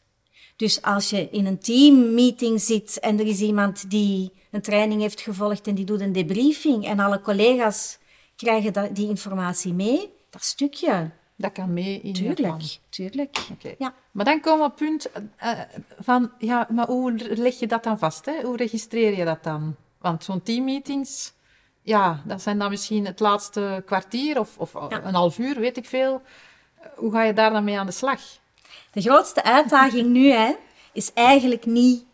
[0.56, 5.22] Dus als je in een teammeeting zit en er is iemand die een training heeft
[5.22, 7.98] gevolgd en die doet een debriefing en alle collega's
[8.38, 11.10] krijgen die informatie mee, dat stukje.
[11.36, 12.62] Dat kan mee in tuurlijk, je plan.
[12.90, 13.76] Tuurlijk, Oké.
[13.78, 13.94] Ja.
[14.12, 15.10] Maar dan komen we op het punt
[15.44, 15.60] uh,
[16.00, 18.26] van, ja, maar hoe leg je dat dan vast?
[18.26, 18.42] Hè?
[18.42, 19.76] Hoe registreer je dat dan?
[20.02, 21.34] Want zo'n teammeetings,
[21.82, 25.04] ja, dat zijn dan misschien het laatste kwartier of, of Ja.
[25.04, 26.22] een half uur, weet ik veel.
[26.96, 28.22] Hoe ga je daar dan mee aan de slag?
[28.92, 30.56] De grootste uitdaging nu hè,
[30.94, 32.06] is eigenlijk niet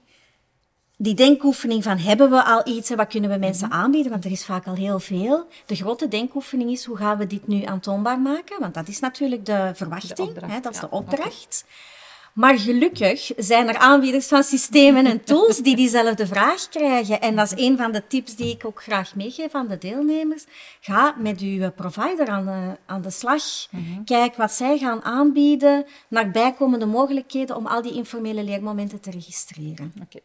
[1.04, 4.32] die denkoefening van hebben we al iets en wat kunnen we mensen aanbieden, want er
[4.32, 5.48] is vaak al heel veel.
[5.66, 9.46] De grote denkoefening is hoe gaan we dit nu aantoonbaar maken, want dat is natuurlijk
[9.46, 10.88] de verwachting, De hè, dat is ja.
[10.88, 11.66] de opdracht.
[12.34, 17.22] Maar gelukkig zijn er aanbieders van systemen en tools die diezelfde vraag krijgen.
[17.22, 20.46] En dat is een van de tips die ik ook graag meegeef aan de deelnemers.
[20.80, 23.44] Ga met uw provider aan de, aan de slag.
[24.06, 29.94] Kijk wat zij gaan aanbieden naar bijkomende mogelijkheden om al die informele leermomenten te registreren.
[30.02, 30.20] Oké.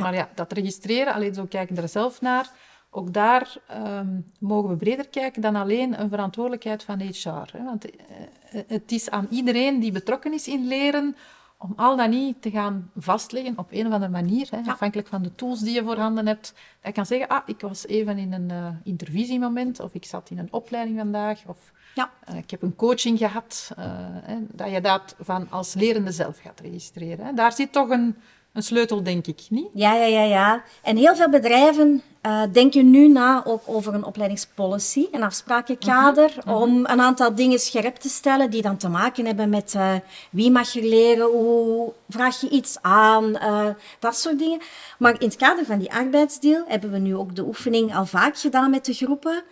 [0.00, 2.50] Maar ja, dat registreren, alleen zo kijken er zelf naar.
[2.90, 7.28] Ook daar ehm, mogen we breder kijken dan alleen een verantwoordelijkheid van HR.
[7.56, 7.64] Hè?
[7.64, 11.16] Want eh, het is aan iedereen die betrokken is in leren
[11.58, 14.70] om al dan niet te gaan vastleggen op een of andere manier, hè, Ja.
[14.72, 16.54] afhankelijk van de tools die je voorhanden hebt.
[16.82, 20.38] Dat kan zeggen, ah, ik was even in een eh, intervisiemoment, of ik zat in
[20.38, 21.58] een opleiding vandaag, of
[21.94, 22.10] Ja.
[22.24, 23.72] eh, ik heb een coaching gehad.
[23.76, 27.26] eh, hè, dat je dat van als lerende zelf gaat registreren.
[27.26, 27.32] Hè.
[27.32, 28.16] Daar zit toch een,
[28.52, 29.68] een sleutel, denk ik, niet?
[29.74, 30.62] Ja, ja, ja, ja.
[30.82, 36.86] En heel veel bedrijven eh, denken nu na ook over een opleidingspolicy, een afsprakenkader, om
[36.86, 39.94] een aantal dingen scherp te stellen die dan te maken hebben met eh,
[40.30, 44.60] wie mag je leren, hoe vraag je iets aan, eh, dat soort dingen.
[44.98, 48.38] Maar in het kader van die arbeidsdeal hebben we nu ook de oefening al vaak
[48.38, 49.42] gedaan met de groepen.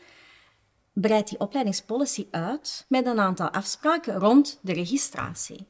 [0.92, 5.66] Breid die opleidingspolicy uit met een aantal afspraken rond de registratie.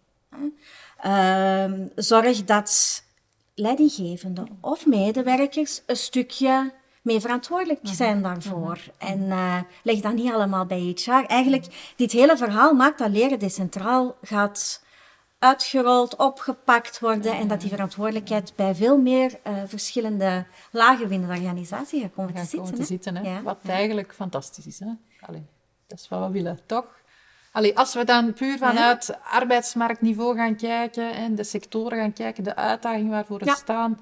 [1.01, 3.03] Ehm, zorg dat
[3.59, 8.79] leidinggevenden of medewerkers een stukje mee verantwoordelijk zijn daarvoor.
[8.99, 11.11] En eh, leg dat niet allemaal bij HR.
[11.11, 14.87] Eigenlijk, dit hele verhaal maakt dat leren decentraal gaat
[15.39, 21.35] uitgerold, opgepakt worden en dat die verantwoordelijkheid bij veel meer eh, verschillende lagen binnen de
[21.35, 22.75] organisatie gaat komen te zitten.
[22.75, 23.17] te zitten.
[23.17, 23.23] Hè?
[23.23, 23.43] Ja.
[23.43, 24.79] Wat eigenlijk fantastisch is.
[24.79, 24.91] Hè?
[25.21, 25.47] Allee,
[25.87, 26.97] dat is wat we willen, toch?
[27.53, 32.57] Allee, als we dan puur vanuit arbeidsmarktniveau gaan kijken en de sectoren gaan kijken, de
[32.57, 33.55] uitdagingen waarvoor we Ja.
[33.55, 34.01] staan,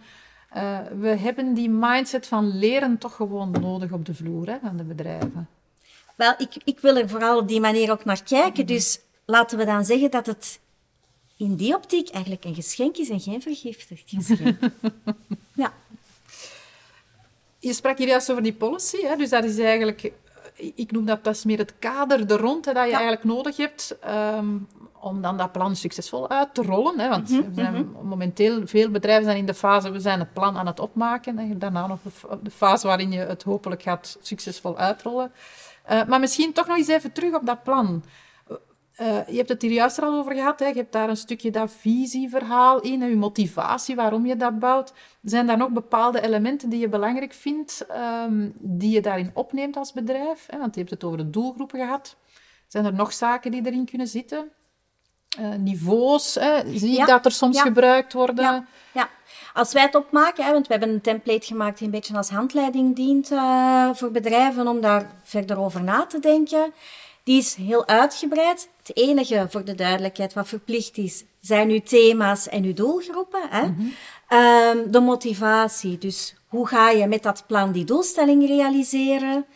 [0.50, 4.76] eh, we hebben die mindset van leren toch gewoon nodig op de vloer hè, van
[4.76, 5.48] de bedrijven.
[6.14, 8.66] Wel, ik, ik wil er vooral op die manier ook naar kijken.
[8.66, 10.60] Dus laten we dan zeggen dat het
[11.36, 14.58] in die optiek eigenlijk een geschenk is en geen vergiftigd geschenk.
[15.54, 15.72] ja.
[17.58, 19.16] Je sprak hier juist over die policy, hè?
[19.16, 20.12] dus dat is eigenlijk,
[20.56, 22.96] ik noem dat, dat is meer het kader er rond hè, dat je Ja.
[22.96, 24.46] eigenlijk nodig hebt ehm,
[25.00, 26.98] om dan dat plan succesvol uit te rollen.
[27.00, 27.08] Hè?
[27.08, 30.56] Want Mhm, we zijn momenteel, veel bedrijven zijn in de fase, we zijn het plan
[30.56, 31.38] aan het opmaken.
[31.38, 31.98] En daarna nog
[32.42, 35.32] de fase waarin je het hopelijk gaat succesvol uitrollen.
[35.82, 38.02] Eh, maar misschien toch nog eens even terug op dat plan.
[38.96, 40.58] Eh, je hebt het hier juist al over gehad.
[40.58, 40.66] Hè?
[40.66, 44.92] Je hebt daar een stukje dat visieverhaal in, en je motivatie, waarom je dat bouwt.
[45.22, 49.92] Zijn daar nog bepaalde elementen die je belangrijk vindt, ehm, die je daarin opneemt als
[49.92, 50.46] bedrijf?
[50.46, 50.58] Hè?
[50.58, 52.16] Want je hebt het over de doelgroepen gehad.
[52.66, 54.50] Zijn er nog zaken die erin kunnen zitten?
[55.38, 56.60] Eh, niveaus, hè?
[56.78, 57.04] zie je Ja.
[57.04, 57.62] dat er soms Ja.
[57.62, 58.44] gebruikt worden?
[58.44, 59.08] Ja, ja.
[59.54, 62.30] Als wij het opmaken, hè, want we hebben een template gemaakt die een beetje als
[62.30, 66.72] handleiding dient eh, voor bedrijven om daar verder over na te denken.
[67.24, 68.68] Die is heel uitgebreid.
[68.86, 73.48] Het enige, voor de duidelijkheid, wat verplicht is, zijn uw thema's en uw doelgroepen.
[73.50, 73.72] Hè?
[74.28, 79.46] Ehm, de motivatie, dus hoe ga je met dat plan die doelstelling realiseren?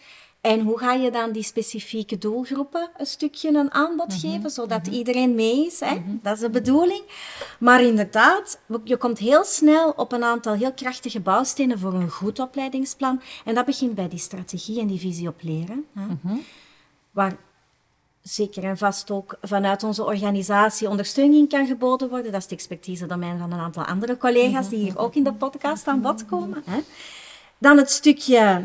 [0.41, 5.35] En hoe ga je dan die specifieke doelgroepen een stukje een aanbod geven, zodat iedereen
[5.35, 5.81] mee is?
[5.81, 6.03] Hè?
[6.23, 7.03] Dat is de bedoeling.
[7.59, 12.39] Maar inderdaad, je komt heel snel op een aantal heel krachtige bouwstenen voor een goed
[12.39, 13.21] opleidingsplan.
[13.45, 15.87] En dat begint bij die strategie en die visie op leren.
[15.95, 16.35] Hè?
[17.11, 17.37] Waar
[18.23, 22.33] zeker en vast ook vanuit onze organisatie ondersteuning kan geboden worden.
[22.33, 25.87] Dat is het expertise-domein van een aantal andere collega's die hier ook in de podcast
[25.87, 26.63] aan bod komen.
[26.67, 26.81] Hè?
[27.59, 28.63] Dan het stukje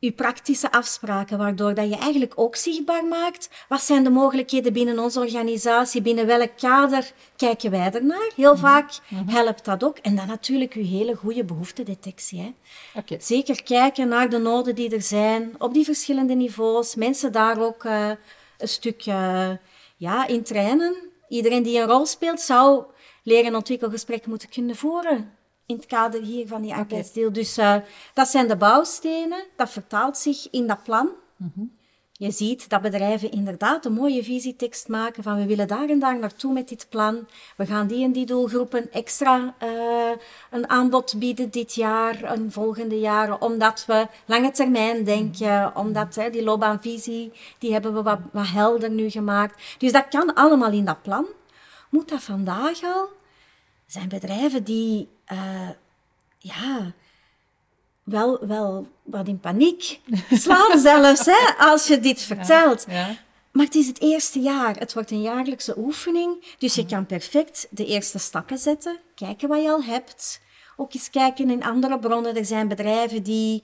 [0.00, 3.50] uw praktische afspraken, waardoor dat je eigenlijk ook zichtbaar maakt.
[3.68, 6.02] Wat zijn de mogelijkheden binnen onze organisatie?
[6.02, 8.30] Binnen welk kader kijken wij ernaar?
[8.36, 8.90] Heel vaak
[9.26, 9.98] helpt dat ook.
[9.98, 12.54] En dan natuurlijk uw hele goede behoeftedetectie.
[12.94, 13.16] Hè?
[13.18, 16.94] Zeker kijken naar de noden die er zijn op die verschillende niveaus.
[16.94, 18.10] Mensen daar ook eh,
[18.58, 19.50] een stuk eh,
[19.96, 20.94] ja, in trainen.
[21.28, 22.84] Iedereen die een rol speelt zou
[23.22, 25.32] leren- en ontwikkelgesprekken moeten kunnen voeren.
[25.66, 27.32] In het kader hier van die arbeidsdeel.
[27.32, 27.76] Dus eh,
[28.14, 29.44] dat zijn de bouwstenen.
[29.56, 31.08] Dat vertaalt zich in dat plan.
[32.18, 36.18] Je ziet dat bedrijven inderdaad een mooie visietekst maken van we willen daar en daar
[36.18, 37.28] naartoe met dit plan.
[37.56, 40.10] We gaan die en die doelgroepen extra uh,
[40.50, 46.42] een aanbod bieden dit jaar en volgende jaren, omdat we lange termijn denken, omdat die
[46.42, 49.62] loopbaanvisie, die hebben we wat, wat helder nu gemaakt.
[49.78, 51.26] Dus dat kan allemaal in dat plan.
[51.90, 53.08] Moet dat vandaag al?
[53.86, 55.70] Er zijn bedrijven die, uh,
[56.38, 56.92] ja,
[58.06, 60.00] wel, wel wat in paniek
[60.30, 62.84] slaan zelfs, hè, als je dit vertelt.
[62.88, 63.16] Ja,
[63.52, 64.76] Maar het is het eerste jaar.
[64.78, 66.54] Het wordt een jaarlijkse oefening.
[66.58, 68.98] Dus je kan perfect de eerste stappen zetten.
[69.14, 70.40] Kijken wat je al hebt.
[70.76, 72.36] Ook eens kijken in andere bronnen.
[72.36, 73.62] Er zijn bedrijven die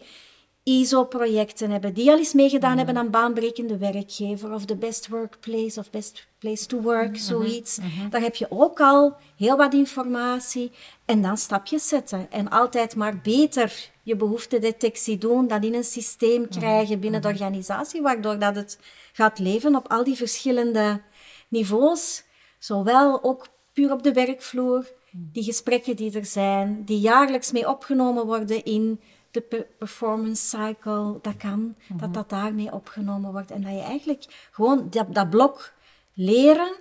[0.64, 5.90] ISO-projecten hebben, die al eens meegedaan hebben aan baanbrekende werkgever of de best workplace of
[5.90, 7.78] best place to work, mhm, zoiets.
[7.78, 10.70] Mm Daar heb je ook al heel wat informatie.
[11.04, 12.30] En dan stapjes zetten.
[12.30, 17.28] En altijd maar beter je behoeftedetectie doen, dat in een systeem mhm, krijgen binnen de
[17.28, 18.78] organisatie, waardoor dat het
[19.12, 21.00] gaat leven op al die verschillende
[21.48, 22.24] niveaus,
[22.58, 28.26] zowel ook puur op de werkvloer, die gesprekken die er zijn, die jaarlijks mee opgenomen
[28.26, 29.00] worden in
[29.32, 32.12] de performance cycle, dat kan, dat mhm.
[32.12, 33.50] dat daarmee opgenomen wordt.
[33.50, 35.72] En dat je eigenlijk gewoon dat, dat blok
[36.12, 36.72] leren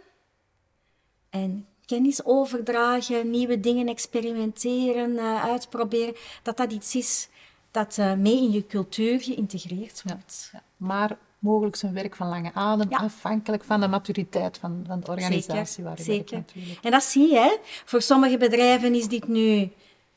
[1.29, 7.29] en kennis overdragen, nieuwe dingen experimenteren, uh, uitproberen, dat dat iets is
[7.71, 10.49] dat uh, mee in je cultuur geïntegreerd wordt.
[10.51, 15.11] Ja, Maar mogelijk zijn werk van lange adem, afhankelijk van de maturiteit van, van de
[15.11, 16.31] organisatie zeker, waar je zeker.
[16.31, 16.83] werkt natuurlijk.
[16.83, 17.57] En dat zie je, hè?
[17.85, 19.71] voor sommige bedrijven is dit nu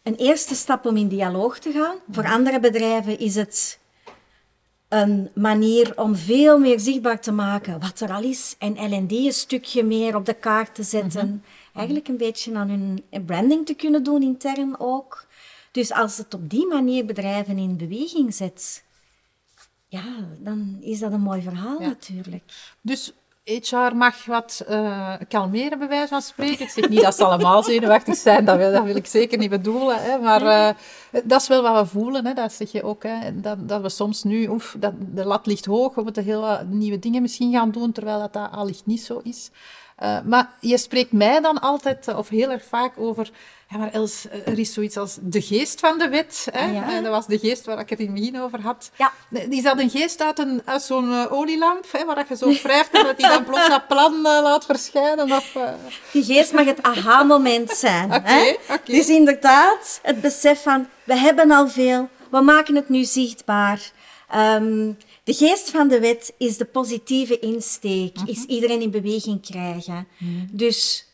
[0.05, 1.96] een eerste stap om in dialoog te gaan.
[2.11, 3.78] Voor andere bedrijven is het
[4.88, 9.32] een manier om veel meer zichtbaar te maken wat er al is en L&D een
[9.32, 11.26] stukje meer op de kaart te zetten.
[11.26, 11.76] Mhm.
[11.76, 15.26] Eigenlijk een beetje aan hun branding te kunnen doen intern ook.
[15.70, 18.84] Dus als het op die manier bedrijven in beweging zet,
[19.88, 20.05] ja,
[20.38, 22.74] dan is dat een mooi verhaal natuurlijk.
[22.80, 23.12] Dus
[23.45, 26.64] HR mag wat uh, kalmeren, bij wijze van spreken.
[26.64, 29.51] Ik zeg niet dat ze allemaal zenuwachtig zijn, dat wil, dat wil ik zeker niet
[29.51, 30.03] bedoelen.
[30.03, 32.26] Hè, maar uh, dat is wel wat we voelen.
[32.26, 33.03] Hè, dat zeg je ook.
[33.03, 36.40] Hè, dat, dat we soms nu, oef, dat, de lat ligt hoog, we moeten heel
[36.40, 39.51] wat nieuwe dingen misschien gaan doen, terwijl dat, dat allicht niet zo is.
[40.03, 43.30] Uh, maar je spreekt mij dan altijd, of heel erg vaak, over
[43.68, 46.49] ja, maar Els, er is zoiets als de geest van de wet.
[46.53, 46.80] Hè?
[46.80, 47.03] Ah.
[47.03, 48.90] Dat was de geest waar ik het in het begin over had.
[48.97, 49.12] Ja.
[49.49, 53.05] Is dat een geest uit, een, uit zo'n olielamp, hè, waar je zo wrijft en
[53.05, 55.32] dat die dan plots dat plan laat verschijnen?
[55.32, 55.57] Of.
[56.12, 58.12] Die geest mag het aha-moment zijn.
[58.14, 58.16] Oké.
[58.16, 58.97] Okay, okay.
[58.97, 63.90] Dus inderdaad, het besef van, we hebben al veel, we maken het nu zichtbaar.
[64.36, 68.51] Um, de geest van de wet is de positieve insteek, is mhm.
[68.51, 70.07] iedereen in beweging krijgen.
[70.18, 70.47] Mhm.
[70.51, 71.09] Dus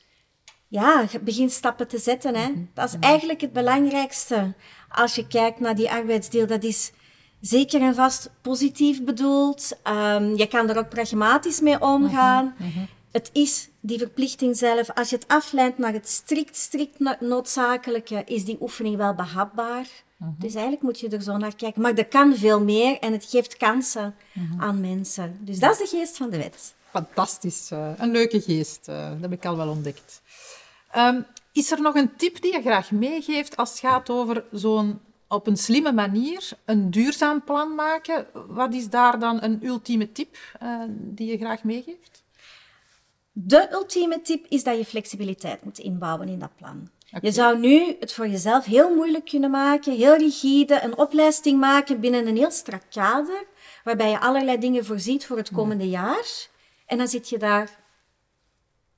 [0.69, 2.35] ja, begin stappen te zetten.
[2.35, 2.49] Hè.
[2.49, 2.61] Mhm.
[2.75, 4.55] Dat is eigenlijk het belangrijkste.
[4.89, 6.93] Als je kijkt naar die arbeidsdeel, dat is
[7.41, 9.79] zeker en vast positief bedoeld.
[9.89, 12.55] Um, je kan er ook pragmatisch mee omgaan.
[13.11, 14.91] Het is die verplichting zelf.
[14.91, 19.87] Als je het afleidt naar het strikt, strikt noodzakelijke, is die oefening wel behapbaar.
[20.23, 21.83] Dus eigenlijk moet je er zo naar kijken.
[21.83, 24.15] Maar er kan veel meer en het geeft kansen
[24.59, 25.39] aan mensen.
[25.41, 26.75] Dus dat is de geest van de wet.
[26.91, 27.71] Fantastisch.
[27.73, 28.89] Uh, een leuke geest.
[28.89, 30.23] Uh, dat heb ik al wel ontdekt.
[30.97, 35.01] Um, is er nog een tip die je graag meegeeft als het gaat over zo'n
[35.29, 38.27] op een slimme manier een duurzaam plan maken?
[38.49, 42.23] Wat is daar dan een ultieme tip uh, die je graag meegeeft?
[43.33, 46.89] De ultieme tip is dat je flexibiliteit moet inbouwen in dat plan.
[47.21, 52.01] Je zou nu het voor jezelf heel moeilijk kunnen maken, heel rigide, een opleiding maken
[52.01, 53.45] binnen een heel strak kader,
[53.85, 56.49] waarbij je allerlei dingen voorziet voor het komende jaar.
[56.87, 57.71] En dan zit je daar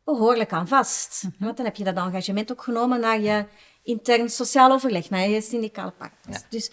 [0.05, 1.23] behoorlijk aan vast.
[1.23, 1.45] Mhm.
[1.45, 3.45] Want dan heb je dat engagement ook genomen naar je
[3.83, 6.43] intern sociaal overleg, naar je syndicale partners.
[6.49, 6.71] Dus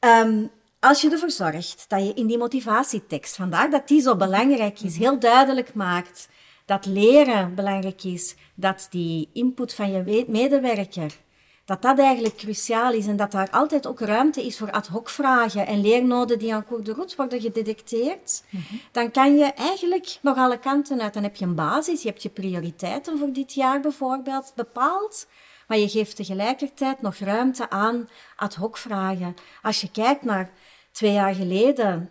[0.00, 0.50] um,
[0.80, 4.92] als je ervoor zorgt dat je in die motivatietekst, vandaar dat die zo belangrijk is,
[4.92, 5.02] mhm.
[5.02, 6.28] heel duidelijk maakt
[6.68, 11.16] dat leren belangrijk is, dat die input van je medewerker
[11.68, 15.08] dat dat eigenlijk cruciaal is en dat daar altijd ook ruimte is voor ad hoc
[15.08, 18.74] vragen en leernoden die aan cours de route worden gedetecteerd, mhm.
[18.92, 21.14] dan kan je eigenlijk nog alle kanten uit.
[21.14, 25.26] Dan heb je een basis, je hebt je prioriteiten voor dit jaar bijvoorbeeld bepaald,
[25.66, 29.34] maar je geeft tegelijkertijd nog ruimte aan ad hoc vragen.
[29.62, 30.50] Als je kijkt naar
[30.92, 32.10] twee jaar geleden,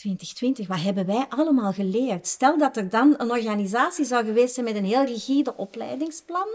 [0.00, 2.26] 2020, wat hebben wij allemaal geleerd?
[2.26, 6.48] Stel dat er dan een organisatie zou geweest zijn met een heel rigide opleidingsplan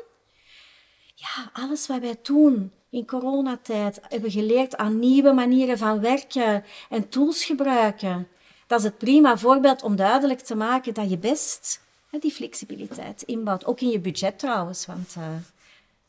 [1.15, 7.09] ja, alles wat wij doen in coronatijd hebben geleerd aan nieuwe manieren van werken en
[7.09, 8.27] tools gebruiken.
[8.67, 11.83] Dat is het prima voorbeeld om duidelijk te maken dat je best
[12.19, 13.65] die flexibiliteit inbouwt.
[13.65, 15.23] Ook in je budget trouwens, want uh,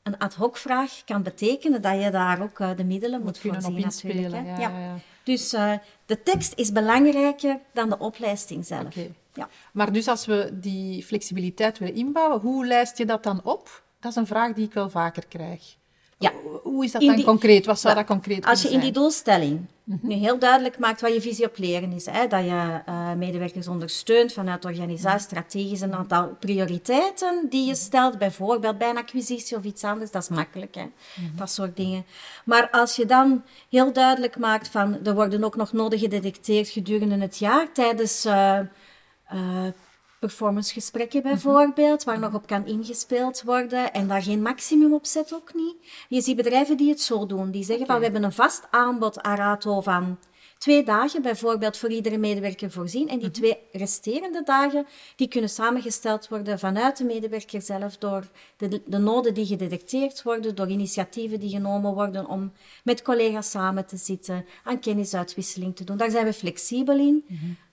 [0.07, 3.53] een ad hoc vraag kan betekenen dat je daar ook uh, de middelen moet, moet
[3.53, 4.23] voorzien op inspelen.
[4.23, 4.47] natuurlijk.
[4.47, 4.63] hè.
[4.63, 4.79] Ja, ja.
[4.79, 4.99] ja.
[5.23, 5.73] Dus uh,
[6.07, 8.95] de tekst is belangrijker dan de opleiding zelf.
[9.33, 9.49] Ja.
[9.73, 13.83] Maar dus als we die flexibiliteit willen inbouwen, hoe lijst je dat dan op?
[14.01, 15.77] Dat is een vraag die ik wel vaker krijg.
[16.19, 16.33] Ja.
[16.63, 17.67] Hoe is dat In dan die- concreet?
[17.67, 20.07] Wat zou dat concreet Als je in die doelstelling Mhm.
[20.07, 23.69] nu heel duidelijk maakt wat je visie op leren is, hè, dat je eh, medewerkers
[23.69, 29.57] ondersteunt vanuit de organisatie, strategisch een aantal prioriteiten die je stelt, bijvoorbeeld bij een acquisitie
[29.57, 31.37] of iets anders, dat is makkelijk, hè, Mhm.
[31.37, 32.05] dat soort dingen.
[32.45, 37.17] Maar als je dan heel duidelijk maakt van er worden ook nog nodig gedetecteerd gedurende
[37.19, 38.59] het jaar tijdens eh,
[40.21, 45.55] performancegesprekken bijvoorbeeld, waar nog op kan ingespeeld worden en daar geen maximum op zet ook
[45.55, 45.77] niet.
[46.09, 49.23] Je ziet bedrijven die het zo doen, die zeggen van we hebben een vast aanbod
[49.23, 50.19] Arato van
[50.59, 53.09] twee dagen bijvoorbeeld voor iedere medewerker voorzien.
[53.09, 54.87] En die twee resterende dagen
[55.17, 60.55] die kunnen samengesteld worden vanuit de medewerker zelf door de, de noden die gedetecteerd worden,
[60.55, 62.53] door initiatieven die genomen worden om
[62.85, 65.97] met collega's samen te zitten, aan kennisuitwisseling te doen.
[65.97, 67.25] Daar zijn we flexibel in,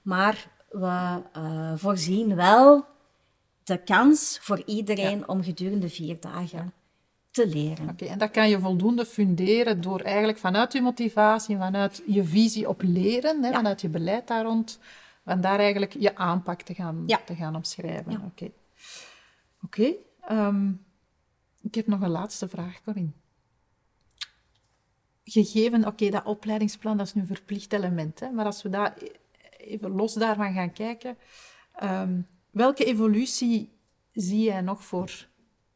[0.02, 2.86] maar we eh, voorzien wel
[3.64, 6.74] de kans voor iedereen om gedurende vier dagen
[7.32, 7.90] te leren.
[7.90, 12.70] Oké, en dat kan je voldoende funderen door eigenlijk vanuit je motivatie, vanuit je visie
[12.70, 14.80] op leren, hè, vanuit je beleid daar rond,
[15.26, 17.20] van daar eigenlijk je aanpak te gaan, Ja.
[17.26, 18.22] te gaan omschrijven.
[18.26, 18.52] Oké.
[19.64, 20.72] Oké, ehm,
[21.62, 23.12] ik heb nog een laatste vraag, Corinne.
[25.24, 28.94] Gegeven, oké, dat opleidingsplan, dat is nu een verplicht element, hè, maar als we daar
[29.64, 31.18] even los daarvan gaan kijken,
[31.76, 33.72] ehm, welke evolutie
[34.12, 35.28] zie jij nog voor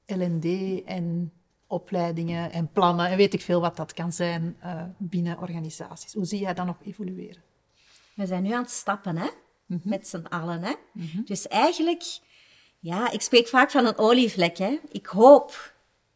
[0.06, 0.46] LND
[0.86, 1.32] en
[1.68, 6.14] opleidingen en plannen en weet ik veel wat dat kan zijn eh, binnen organisaties.
[6.14, 7.44] Hoe zie jij dat nog evolueren?
[8.14, 9.30] We zijn nu aan het stappen, hè?
[9.66, 9.90] Mhm.
[9.90, 10.74] Met z'n allen, hè?
[11.26, 12.20] Dus eigenlijk,
[12.80, 14.80] ja, ik spreek vaak van een olievlek, hè?
[14.92, 15.74] Ik hoop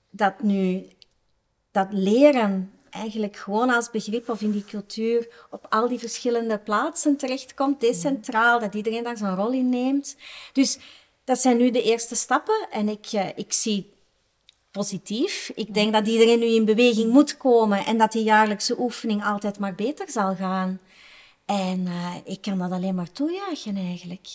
[0.09, 0.87] dat nu
[1.71, 7.17] dat leren eigenlijk gewoon als begrip of in die cultuur op al die verschillende plaatsen
[7.17, 10.15] terechtkomt, decentraal, dat iedereen daar zijn rol in neemt.
[10.53, 10.79] Dus
[11.23, 13.93] dat zijn nu de eerste stappen en ik, eh, ik zie
[14.71, 15.51] positief.
[15.55, 19.59] Ik denk dat iedereen nu in beweging moet komen en dat die jaarlijkse oefening altijd
[19.59, 20.79] maar beter zal gaan.
[21.45, 24.27] En eh, ik kan dat alleen maar toejuichen eigenlijk.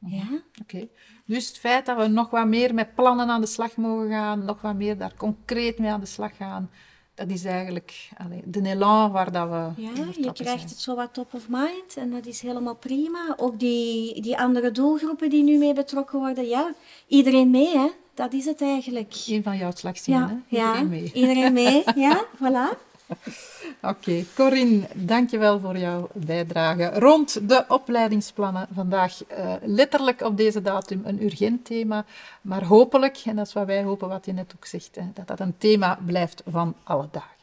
[0.00, 0.42] Ja?
[0.62, 0.88] Oké.
[1.24, 4.44] Dus het feit dat we nog wat meer met plannen aan de slag mogen gaan,
[4.44, 6.70] nog wat meer daar concreet mee aan de slag gaan,
[7.16, 10.58] dat is eigenlijk allee, de elan waar dat we Ja, je krijgt zijn.
[10.58, 13.34] het zo wat top of mind en dat is helemaal prima.
[13.36, 16.72] Ook die, die andere doelgroepen die nu mee betrokken worden, ja,
[17.06, 17.86] iedereen mee, hè?
[18.14, 19.14] Dat is het eigenlijk.
[19.26, 20.56] Een van jouw slagzinnen, hè?
[20.56, 21.10] ja, Iedereen mee.
[21.14, 22.76] iedereen mee, ja, voilà.
[23.82, 28.68] Oké, Corinne, dankjewel voor jouw bijdrage rond de opleidingsplannen.
[28.74, 32.04] Vandaag eh, letterlijk op deze datum een urgent thema,
[32.40, 35.26] maar hopelijk, en dat is wat wij hopen, wat je net ook zegt, hè, dat
[35.26, 37.35] dat een thema blijft van alle dagen.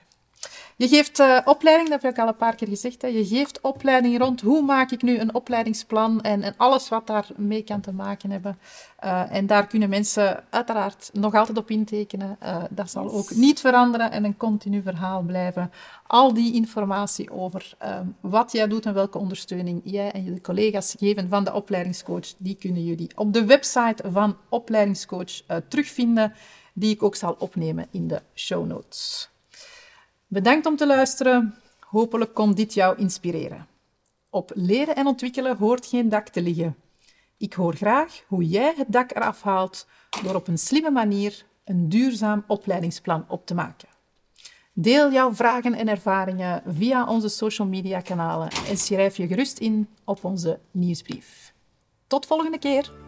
[0.77, 3.01] Je geeft eh, opleiding, dat heb ik al een paar keer gezegd.
[3.01, 3.07] Hè.
[3.07, 7.63] Je geeft opleiding rond hoe maak ik nu een opleidingsplan en, en alles wat daarmee
[7.63, 8.59] kan te maken hebben.
[8.97, 12.35] Eh, en daar kunnen mensen uiteraard nog altijd op intekenen.
[12.39, 15.71] Eh, dat zal ook niet veranderen en een continu verhaal blijven.
[16.07, 20.95] Al die informatie over ehm, wat jij doet en welke ondersteuning jij en je collega's
[20.99, 26.33] geven van de opleidingscoach, die kunnen jullie op de website van Opleidingscoach terugvinden,
[26.73, 29.32] die ik ook zal opnemen in de show notes.
[30.33, 31.55] Bedankt om te luisteren.
[31.79, 33.67] Hopelijk kon dit jou inspireren.
[34.29, 36.75] Op leren en ontwikkelen hoort geen dak te liggen.
[37.37, 39.87] Ik hoor graag hoe jij het dak eraf haalt
[40.23, 43.87] door op een slimme manier een duurzaam opleidingsplan op te maken.
[44.73, 49.87] Deel jouw vragen en ervaringen via onze social media kanalen en schrijf je gerust in
[50.03, 51.53] op onze nieuwsbrief.
[52.07, 53.02] Tot volgende keer!